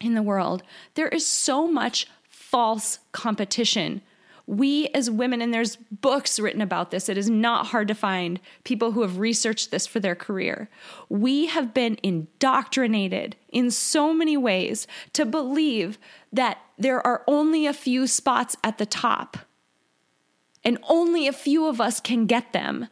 in 0.00 0.14
the 0.14 0.22
world. 0.22 0.62
There 0.94 1.08
is 1.08 1.26
so 1.26 1.68
much 1.68 2.06
false 2.30 3.00
competition. 3.12 4.00
We 4.46 4.88
as 4.94 5.10
women, 5.10 5.42
and 5.42 5.52
there's 5.52 5.76
books 5.90 6.40
written 6.40 6.62
about 6.62 6.90
this, 6.90 7.10
it 7.10 7.18
is 7.18 7.28
not 7.28 7.66
hard 7.66 7.88
to 7.88 7.94
find 7.94 8.40
people 8.64 8.92
who 8.92 9.02
have 9.02 9.18
researched 9.18 9.70
this 9.70 9.86
for 9.86 10.00
their 10.00 10.14
career. 10.14 10.70
We 11.10 11.48
have 11.48 11.74
been 11.74 11.98
indoctrinated 12.02 13.36
in 13.50 13.70
so 13.70 14.14
many 14.14 14.38
ways 14.38 14.86
to 15.12 15.26
believe 15.26 15.98
that 16.32 16.56
there 16.78 17.06
are 17.06 17.22
only 17.26 17.66
a 17.66 17.74
few 17.74 18.06
spots 18.06 18.56
at 18.64 18.78
the 18.78 18.86
top 18.86 19.36
and 20.68 20.76
only 20.86 21.26
a 21.26 21.32
few 21.32 21.66
of 21.66 21.80
us 21.80 21.98
can 21.98 22.26
get 22.26 22.52
them. 22.52 22.88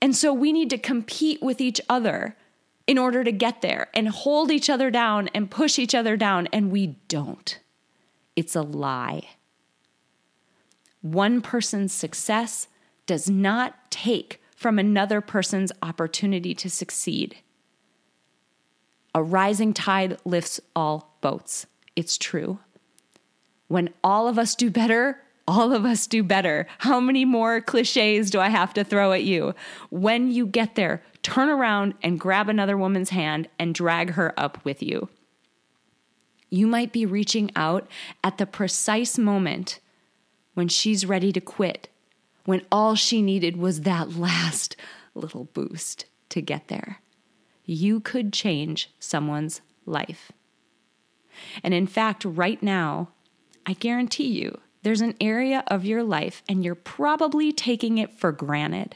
And 0.00 0.16
so 0.16 0.32
we 0.32 0.50
need 0.50 0.70
to 0.70 0.78
compete 0.78 1.42
with 1.42 1.60
each 1.60 1.78
other 1.90 2.38
in 2.86 2.96
order 2.96 3.22
to 3.22 3.32
get 3.32 3.60
there 3.60 3.88
and 3.92 4.08
hold 4.08 4.50
each 4.50 4.70
other 4.70 4.90
down 4.90 5.28
and 5.34 5.50
push 5.50 5.78
each 5.78 5.94
other 5.94 6.16
down, 6.16 6.46
and 6.54 6.72
we 6.72 6.96
don't. 7.08 7.60
It's 8.34 8.56
a 8.56 8.62
lie. 8.62 9.28
One 11.02 11.42
person's 11.42 11.92
success 11.92 12.66
does 13.04 13.28
not 13.28 13.90
take 13.90 14.40
from 14.56 14.78
another 14.78 15.20
person's 15.20 15.72
opportunity 15.82 16.54
to 16.54 16.70
succeed. 16.70 17.36
A 19.14 19.22
rising 19.22 19.74
tide 19.74 20.16
lifts 20.24 20.60
all 20.74 21.18
boats. 21.20 21.66
It's 21.94 22.16
true. 22.16 22.58
When 23.68 23.92
all 24.02 24.28
of 24.28 24.38
us 24.38 24.54
do 24.54 24.70
better, 24.70 25.20
all 25.48 25.72
of 25.72 25.84
us 25.84 26.06
do 26.06 26.22
better. 26.22 26.66
How 26.78 27.00
many 27.00 27.24
more 27.24 27.60
cliches 27.60 28.30
do 28.30 28.40
I 28.40 28.48
have 28.48 28.74
to 28.74 28.84
throw 28.84 29.12
at 29.12 29.24
you? 29.24 29.54
When 29.90 30.30
you 30.30 30.46
get 30.46 30.74
there, 30.74 31.02
turn 31.22 31.48
around 31.48 31.94
and 32.02 32.20
grab 32.20 32.48
another 32.48 32.76
woman's 32.76 33.10
hand 33.10 33.48
and 33.58 33.74
drag 33.74 34.10
her 34.10 34.34
up 34.36 34.64
with 34.64 34.82
you. 34.82 35.08
You 36.50 36.66
might 36.66 36.92
be 36.92 37.06
reaching 37.06 37.50
out 37.56 37.88
at 38.22 38.38
the 38.38 38.46
precise 38.46 39.18
moment 39.18 39.80
when 40.54 40.68
she's 40.68 41.06
ready 41.06 41.32
to 41.32 41.40
quit, 41.40 41.88
when 42.44 42.62
all 42.70 42.94
she 42.94 43.20
needed 43.20 43.56
was 43.56 43.82
that 43.82 44.16
last 44.16 44.76
little 45.14 45.44
boost 45.52 46.06
to 46.30 46.40
get 46.40 46.68
there. 46.68 47.00
You 47.64 48.00
could 48.00 48.32
change 48.32 48.90
someone's 48.98 49.60
life. 49.84 50.32
And 51.62 51.74
in 51.74 51.86
fact, 51.86 52.24
right 52.24 52.62
now, 52.62 53.08
I 53.66 53.72
guarantee 53.72 54.28
you, 54.28 54.60
there's 54.86 55.00
an 55.00 55.16
area 55.20 55.64
of 55.66 55.84
your 55.84 56.04
life 56.04 56.44
and 56.48 56.64
you're 56.64 56.76
probably 56.76 57.52
taking 57.52 57.98
it 57.98 58.12
for 58.12 58.30
granted. 58.30 58.94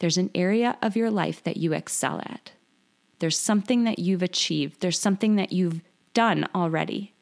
There's 0.00 0.18
an 0.18 0.28
area 0.34 0.76
of 0.82 0.96
your 0.96 1.08
life 1.08 1.40
that 1.44 1.56
you 1.56 1.72
excel 1.72 2.18
at. 2.18 2.50
There's 3.20 3.38
something 3.38 3.84
that 3.84 4.00
you've 4.00 4.24
achieved. 4.24 4.80
There's 4.80 4.98
something 4.98 5.36
that 5.36 5.52
you've 5.52 5.82
done 6.14 6.48
already. 6.52 7.14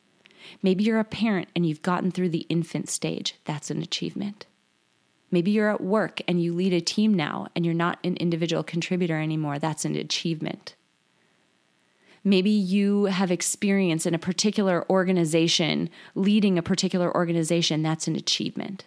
Maybe 0.62 0.84
you're 0.84 1.00
a 1.00 1.04
parent 1.04 1.48
and 1.54 1.66
you've 1.66 1.82
gotten 1.82 2.12
through 2.12 2.30
the 2.30 2.46
infant 2.48 2.88
stage. 2.88 3.34
That's 3.44 3.70
an 3.70 3.82
achievement. 3.82 4.46
Maybe 5.30 5.50
you're 5.50 5.68
at 5.68 5.82
work 5.82 6.22
and 6.26 6.42
you 6.42 6.54
lead 6.54 6.72
a 6.72 6.80
team 6.80 7.12
now 7.12 7.48
and 7.54 7.62
you're 7.62 7.74
not 7.74 7.98
an 8.04 8.16
individual 8.16 8.62
contributor 8.62 9.20
anymore. 9.20 9.58
That's 9.58 9.84
an 9.84 9.96
achievement. 9.96 10.76
Maybe 12.24 12.50
you 12.50 13.06
have 13.06 13.30
experience 13.30 14.06
in 14.06 14.14
a 14.14 14.18
particular 14.18 14.84
organization, 14.90 15.90
leading 16.14 16.58
a 16.58 16.62
particular 16.62 17.14
organization. 17.14 17.82
That's 17.82 18.08
an 18.08 18.16
achievement. 18.16 18.84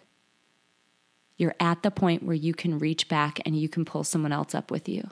You're 1.36 1.54
at 1.58 1.82
the 1.82 1.90
point 1.90 2.22
where 2.22 2.36
you 2.36 2.54
can 2.54 2.78
reach 2.78 3.08
back 3.08 3.40
and 3.44 3.58
you 3.58 3.68
can 3.68 3.84
pull 3.84 4.04
someone 4.04 4.32
else 4.32 4.54
up 4.54 4.70
with 4.70 4.88
you. 4.88 5.08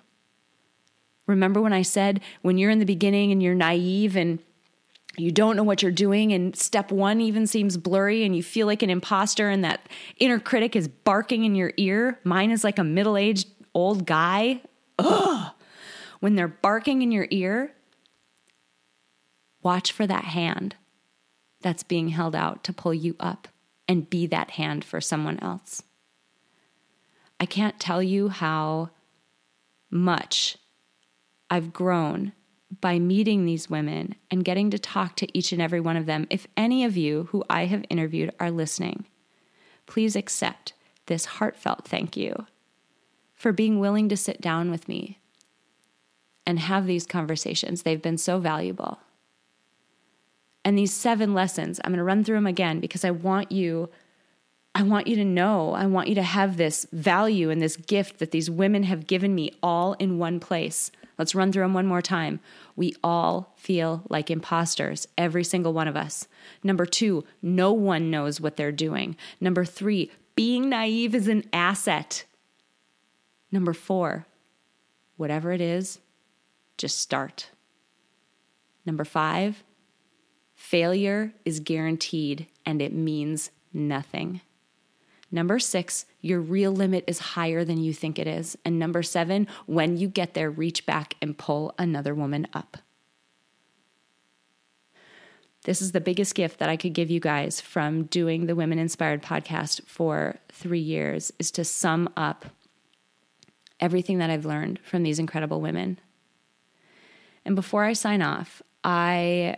Remember 1.26 1.60
when 1.60 1.72
I 1.72 1.82
said 1.82 2.20
when 2.42 2.58
you're 2.58 2.70
in 2.70 2.78
the 2.78 2.84
beginning 2.84 3.32
and 3.32 3.42
you're 3.42 3.54
naive 3.54 4.16
and 4.16 4.40
you 5.16 5.30
don't 5.30 5.56
know 5.56 5.62
what 5.62 5.82
you're 5.82 5.90
doing, 5.90 6.32
and 6.32 6.54
step 6.56 6.92
one 6.92 7.20
even 7.20 7.46
seems 7.46 7.76
blurry, 7.76 8.24
and 8.24 8.34
you 8.36 8.42
feel 8.42 8.66
like 8.66 8.82
an 8.82 8.90
imposter, 8.90 9.48
and 9.48 9.64
that 9.64 9.88
inner 10.18 10.38
critic 10.38 10.76
is 10.76 10.88
barking 10.88 11.44
in 11.44 11.54
your 11.54 11.72
ear. 11.76 12.20
Mine 12.24 12.50
is 12.50 12.62
like 12.62 12.78
a 12.78 12.84
middle 12.84 13.16
aged 13.16 13.48
old 13.74 14.06
guy. 14.06 14.62
Ugh. 14.98 15.52
When 16.20 16.34
they're 16.34 16.48
barking 16.48 17.00
in 17.00 17.12
your 17.12 17.26
ear, 17.30 17.72
Watch 19.62 19.92
for 19.92 20.06
that 20.06 20.24
hand 20.24 20.76
that's 21.60 21.82
being 21.82 22.08
held 22.08 22.34
out 22.34 22.64
to 22.64 22.72
pull 22.72 22.94
you 22.94 23.16
up 23.20 23.48
and 23.86 24.08
be 24.08 24.26
that 24.26 24.52
hand 24.52 24.84
for 24.84 25.00
someone 25.00 25.38
else. 25.40 25.82
I 27.38 27.46
can't 27.46 27.80
tell 27.80 28.02
you 28.02 28.28
how 28.28 28.90
much 29.90 30.56
I've 31.50 31.72
grown 31.72 32.32
by 32.80 32.98
meeting 32.98 33.44
these 33.44 33.68
women 33.68 34.14
and 34.30 34.44
getting 34.44 34.70
to 34.70 34.78
talk 34.78 35.16
to 35.16 35.36
each 35.36 35.52
and 35.52 35.60
every 35.60 35.80
one 35.80 35.96
of 35.96 36.06
them. 36.06 36.26
If 36.30 36.46
any 36.56 36.84
of 36.84 36.96
you 36.96 37.28
who 37.30 37.42
I 37.50 37.64
have 37.66 37.84
interviewed 37.90 38.32
are 38.38 38.50
listening, 38.50 39.06
please 39.86 40.14
accept 40.14 40.72
this 41.06 41.24
heartfelt 41.24 41.88
thank 41.88 42.16
you 42.16 42.46
for 43.34 43.52
being 43.52 43.80
willing 43.80 44.08
to 44.08 44.16
sit 44.16 44.40
down 44.40 44.70
with 44.70 44.86
me 44.86 45.18
and 46.46 46.60
have 46.60 46.86
these 46.86 47.06
conversations. 47.06 47.82
They've 47.82 48.00
been 48.00 48.18
so 48.18 48.38
valuable. 48.38 49.00
And 50.64 50.76
these 50.76 50.92
seven 50.92 51.34
lessons, 51.34 51.80
I'm 51.82 51.92
going 51.92 51.98
to 51.98 52.04
run 52.04 52.24
through 52.24 52.36
them 52.36 52.46
again 52.46 52.80
because 52.80 53.04
I 53.04 53.10
want 53.10 53.50
you 53.50 53.90
I 54.74 54.84
want 54.84 55.08
you 55.08 55.16
to 55.16 55.24
know, 55.24 55.72
I 55.72 55.86
want 55.86 56.08
you 56.08 56.14
to 56.14 56.22
have 56.22 56.56
this 56.56 56.86
value 56.92 57.50
and 57.50 57.60
this 57.60 57.76
gift 57.76 58.18
that 58.18 58.30
these 58.30 58.48
women 58.48 58.84
have 58.84 59.06
given 59.06 59.34
me 59.34 59.52
all 59.62 59.94
in 59.94 60.18
one 60.18 60.38
place. 60.38 60.92
Let's 61.18 61.34
run 61.34 61.50
through 61.50 61.64
them 61.64 61.74
one 61.74 61.86
more 61.86 62.00
time. 62.00 62.40
We 62.76 62.94
all 63.02 63.52
feel 63.56 64.04
like 64.08 64.30
imposters, 64.30 65.08
every 65.18 65.42
single 65.42 65.72
one 65.72 65.88
of 65.88 65.96
us. 65.96 66.28
Number 66.62 66.86
two, 66.86 67.24
no 67.42 67.72
one 67.72 68.10
knows 68.10 68.40
what 68.40 68.56
they're 68.56 68.72
doing. 68.72 69.16
Number 69.40 69.64
three, 69.64 70.10
being 70.36 70.68
naive 70.68 71.14
is 71.14 71.26
an 71.26 71.44
asset. 71.52 72.24
Number 73.50 73.72
four, 73.72 74.26
whatever 75.16 75.50
it 75.50 75.60
is, 75.60 75.98
just 76.78 76.98
start. 76.98 77.50
Number 78.86 79.04
five, 79.04 79.64
failure 80.70 81.32
is 81.44 81.58
guaranteed 81.58 82.46
and 82.64 82.80
it 82.80 82.92
means 82.92 83.50
nothing. 83.72 84.40
Number 85.32 85.58
six, 85.58 86.06
your 86.20 86.40
real 86.40 86.70
limit 86.70 87.02
is 87.08 87.18
higher 87.18 87.64
than 87.64 87.78
you 87.78 87.92
think 87.92 88.20
it 88.20 88.28
is. 88.28 88.56
And 88.64 88.78
number 88.78 89.02
seven, 89.02 89.48
when 89.66 89.96
you 89.96 90.06
get 90.06 90.34
there, 90.34 90.48
reach 90.48 90.86
back 90.86 91.16
and 91.20 91.36
pull 91.36 91.74
another 91.76 92.14
woman 92.14 92.46
up. 92.54 92.76
This 95.64 95.82
is 95.82 95.90
the 95.90 96.00
biggest 96.00 96.36
gift 96.36 96.60
that 96.60 96.68
I 96.68 96.76
could 96.76 96.92
give 96.92 97.10
you 97.10 97.18
guys 97.18 97.60
from 97.60 98.04
doing 98.04 98.46
the 98.46 98.54
Women 98.54 98.78
Inspired 98.78 99.24
podcast 99.24 99.84
for 99.86 100.36
three 100.50 100.78
years 100.78 101.32
is 101.40 101.50
to 101.50 101.64
sum 101.64 102.08
up 102.16 102.46
everything 103.80 104.18
that 104.18 104.30
I've 104.30 104.46
learned 104.46 104.78
from 104.84 105.02
these 105.02 105.18
incredible 105.18 105.60
women. 105.60 105.98
And 107.44 107.56
before 107.56 107.82
I 107.82 107.92
sign 107.92 108.22
off, 108.22 108.62
I 108.84 109.56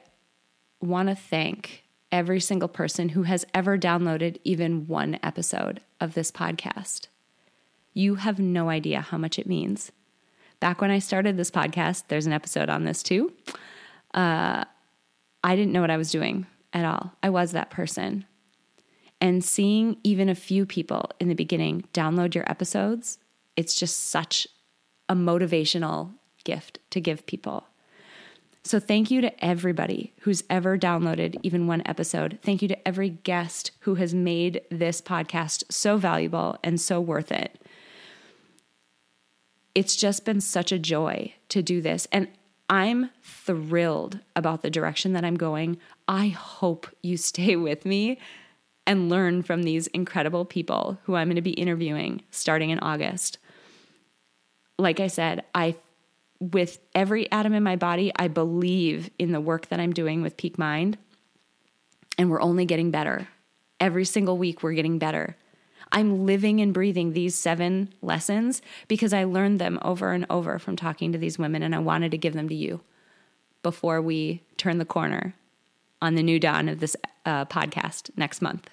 want 0.83 1.09
to 1.09 1.14
thank 1.14 1.85
every 2.11 2.40
single 2.40 2.68
person 2.68 3.11
who 3.11 3.23
has 3.23 3.47
ever 3.55 3.79
downloaded 3.79 4.38
even 4.45 4.87
one 4.87 5.18
episode 5.23 5.81
of 6.01 6.14
this 6.14 6.31
podcast. 6.31 7.07
You 7.95 8.16
have 8.16 8.38
no 8.38 8.68
idea 8.68 9.01
how 9.01 9.18
much 9.18 9.38
it 9.38 9.47
means. 9.47 9.92
Back 10.61 10.81
when 10.81 10.90
I 10.90 10.99
started 10.99 11.37
this 11.37 11.51
podcast, 11.51 12.05
there's 12.09 12.27
an 12.27 12.33
episode 12.33 12.68
on 12.68 12.85
this 12.85 13.03
too. 13.03 13.33
Uh, 14.14 14.64
I 15.42 15.57
didn't 15.57 15.73
know 15.73 15.81
what 15.81 15.90
I 15.90 15.97
was 15.97 16.11
doing 16.11 16.47
at 16.73 16.85
all. 16.85 17.12
I 17.23 17.31
was 17.31 17.53
that 17.53 17.71
person. 17.71 18.27
And 19.21 19.45
seeing 19.45 19.97
even 20.05 20.29
a 20.29 20.35
few 20.35 20.66
people 20.66 21.11
in 21.21 21.29
the 21.29 21.35
beginning 21.35 21.85
download 21.92 22.35
your 22.35 22.49
episodes, 22.51 23.18
it's 23.57 23.75
just 23.75 24.11
such 24.11 24.47
a 25.09 25.14
motivational 25.14 26.12
gift 26.45 26.79
to 26.90 27.01
give 27.01 27.27
people. 27.27 27.66
So, 28.64 28.79
thank 28.79 29.11
you 29.11 29.20
to 29.20 29.44
everybody 29.44 30.12
who's 30.20 30.44
ever 30.48 30.79
downloaded 30.79 31.38
even 31.42 31.66
one 31.66 31.83
episode. 31.85 32.38
Thank 32.42 32.62
you 32.62 32.68
to 32.68 32.88
every 32.88 33.09
guest 33.09 33.72
who 33.81 33.96
has 33.96 34.14
made 34.14 34.61
this 34.70 35.01
podcast 35.01 35.64
so 35.68 35.96
valuable 35.96 36.57
and 36.62 36.81
so 36.81 37.01
worth 37.01 37.33
it. 37.33 37.61
It's 39.75 39.96
just 39.96 40.25
been 40.25 40.40
such 40.40 40.70
a 40.70 40.79
joy 40.79 41.35
to 41.48 41.62
do 41.62 41.81
this. 41.81 42.07
And 42.12 42.29
I'm 42.70 43.11
thrilled 43.22 44.20
about 44.37 44.62
the 44.62 44.70
direction 44.70 45.12
that 45.14 45.25
I'm 45.25 45.37
going. 45.37 45.79
I 46.07 46.29
hope 46.29 46.87
you 47.03 47.16
stay 47.16 47.57
with 47.57 47.85
me 47.85 48.18
and 48.87 49.09
learn 49.09 49.42
from 49.42 49.62
these 49.62 49.88
incredible 49.88 50.44
people 50.44 50.98
who 51.05 51.14
I'm 51.14 51.29
going 51.29 51.37
to 51.37 51.42
be 51.42 51.51
interviewing 51.51 52.22
starting 52.31 52.70
in 52.70 52.79
August. 52.79 53.38
Like 54.79 55.01
I 55.01 55.09
said, 55.09 55.44
I 55.55 55.77
with 56.42 56.81
every 56.92 57.31
atom 57.31 57.55
in 57.55 57.62
my 57.62 57.76
body, 57.76 58.11
I 58.16 58.26
believe 58.26 59.11
in 59.18 59.31
the 59.31 59.40
work 59.40 59.68
that 59.68 59.78
I'm 59.78 59.92
doing 59.92 60.22
with 60.22 60.37
Peak 60.37 60.59
Mind. 60.59 60.98
And 62.18 62.31
we're 62.31 62.42
only 62.42 62.64
getting 62.64 62.90
better. 62.90 63.28
Every 63.78 64.05
single 64.05 64.37
week, 64.37 64.62
we're 64.62 64.72
getting 64.72 64.98
better. 64.98 65.37
I'm 65.92 66.26
living 66.26 66.61
and 66.61 66.74
breathing 66.74 67.12
these 67.12 67.35
seven 67.35 67.92
lessons 68.02 68.61
because 68.88 69.12
I 69.12 69.24
learned 69.24 69.61
them 69.61 69.78
over 69.83 70.12
and 70.12 70.26
over 70.31 70.59
from 70.59 70.74
talking 70.74 71.12
to 71.12 71.18
these 71.18 71.38
women, 71.38 71.62
and 71.62 71.74
I 71.74 71.78
wanted 71.78 72.11
to 72.11 72.18
give 72.18 72.35
them 72.35 72.48
to 72.48 72.55
you 72.55 72.81
before 73.62 74.00
we 74.00 74.42
turn 74.57 74.78
the 74.78 74.85
corner 74.85 75.35
on 76.00 76.16
the 76.16 76.22
new 76.22 76.40
dawn 76.40 76.68
of 76.68 76.81
this 76.81 76.96
uh, 77.24 77.44
podcast 77.44 78.11
next 78.16 78.42
month. 78.42 78.68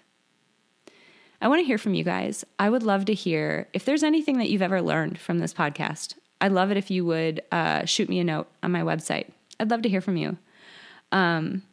I 1.41 1.47
want 1.47 1.59
to 1.59 1.65
hear 1.65 1.77
from 1.77 1.93
you 1.93 2.03
guys. 2.03 2.43
I 2.57 2.69
would 2.69 2.83
love 2.83 3.05
to 3.05 3.13
hear 3.13 3.67
if 3.73 3.85
there's 3.85 4.03
anything 4.03 4.39
that 4.39 4.49
you've 4.49 4.61
ever 4.61 4.81
learned 4.81 5.19
from 5.19 5.39
this 5.39 5.53
podcast. 5.53 6.15
I'd 6.41 6.51
love 6.51 6.71
it 6.71 6.77
if 6.77 6.89
you 6.89 7.05
would 7.05 7.41
uh, 7.51 7.85
shoot 7.85 8.09
me 8.09 8.19
a 8.19 8.23
note 8.23 8.47
on 8.63 8.71
my 8.71 8.81
website. 8.81 9.29
I'd 9.59 9.69
love 9.69 9.81
to 9.81 9.89
hear 9.89 10.01
from 10.01 10.17
you. 10.17 10.37
Um, 11.11 11.63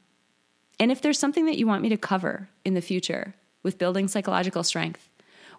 and 0.79 0.91
if 0.91 1.01
there's 1.01 1.19
something 1.19 1.47
that 1.47 1.59
you 1.59 1.67
want 1.67 1.83
me 1.83 1.89
to 1.89 1.97
cover 1.97 2.49
in 2.65 2.75
the 2.75 2.81
future 2.81 3.35
with 3.63 3.79
building 3.79 4.09
psychological 4.09 4.63
strength, 4.63 5.09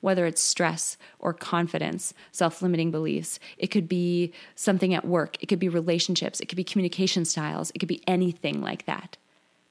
whether 0.01 0.25
it's 0.25 0.41
stress 0.41 0.97
or 1.19 1.33
confidence, 1.33 2.13
self 2.31 2.61
limiting 2.61 2.91
beliefs, 2.91 3.39
it 3.57 3.67
could 3.67 3.87
be 3.87 4.31
something 4.55 4.93
at 4.93 5.07
work, 5.07 5.41
it 5.41 5.47
could 5.47 5.59
be 5.59 5.69
relationships, 5.69 6.39
it 6.39 6.47
could 6.47 6.55
be 6.55 6.63
communication 6.63 7.25
styles, 7.25 7.71
it 7.73 7.79
could 7.79 7.89
be 7.89 8.03
anything 8.05 8.61
like 8.61 8.85
that 8.85 9.17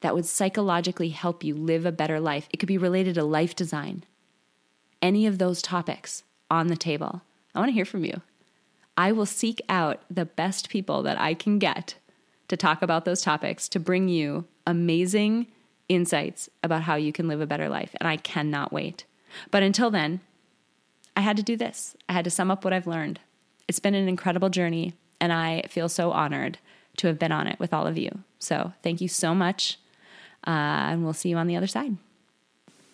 that 0.01 0.15
would 0.15 0.27
psychologically 0.27 1.09
help 1.11 1.43
you 1.43 1.55
live 1.55 1.87
a 1.87 1.93
better 1.93 2.21
life. 2.21 2.49
It 2.53 2.59
could 2.59 2.69
be 2.69 2.79
related 2.79 3.15
to 3.15 3.25
life 3.25 3.57
design. 3.57 4.05
Any 5.01 5.27
of 5.27 5.39
those 5.39 5.63
topics 5.63 6.23
on 6.51 6.69
the 6.69 6.77
table. 6.77 7.23
I 7.55 7.59
want 7.59 7.71
to 7.71 7.75
hear 7.75 7.85
from 7.85 8.05
you. 8.05 8.21
I 8.97 9.13
will 9.13 9.27
seek 9.27 9.61
out 9.69 10.03
the 10.11 10.25
best 10.25 10.69
people 10.69 11.03
that 11.03 11.21
I 11.21 11.35
can 11.35 11.59
get 11.59 11.97
to 12.49 12.57
talk 12.57 12.83
about 12.83 13.05
those 13.05 13.23
topics 13.23 13.69
to 13.71 13.81
bring 13.81 14.09
you 14.09 14.47
amazing 14.67 15.47
insights 15.89 16.49
about 16.63 16.83
how 16.83 16.95
you 16.97 17.13
can 17.13 17.29
live 17.29 17.41
a 17.41 17.47
better 17.47 17.69
life. 17.69 17.95
And 18.01 18.09
I 18.09 18.17
cannot 18.17 18.73
wait. 18.73 19.05
But 19.51 19.63
until 19.63 19.91
then, 19.91 20.21
I 21.17 21.21
had 21.21 21.37
to 21.37 21.43
do 21.43 21.57
this. 21.57 21.97
I 22.09 22.13
had 22.13 22.25
to 22.25 22.31
sum 22.31 22.51
up 22.51 22.65
what 22.65 22.73
I've 22.73 22.87
learned. 22.87 23.21
It's 23.69 23.81
been 23.81 23.95
an 23.95 24.09
incredible 24.09 24.49
journey, 24.49 24.95
and 25.21 25.33
I 25.33 25.63
feel 25.69 25.89
so 25.89 26.13
honored 26.13 26.59
to 26.99 27.07
have 27.09 27.19
been 27.19 27.33
on 27.33 27.47
it 27.47 27.59
with 27.59 27.75
all 27.75 27.87
of 27.87 27.99
you. 27.99 28.11
So 28.39 28.73
thank 28.83 29.01
you 29.01 29.09
so 29.09 29.35
much. 29.35 29.79
Uh, 30.47 30.51
and 30.91 31.05
we'll 31.05 31.13
see 31.13 31.29
you 31.29 31.37
on 31.37 31.47
the 31.47 31.57
other 31.57 31.67
side. 31.67 31.97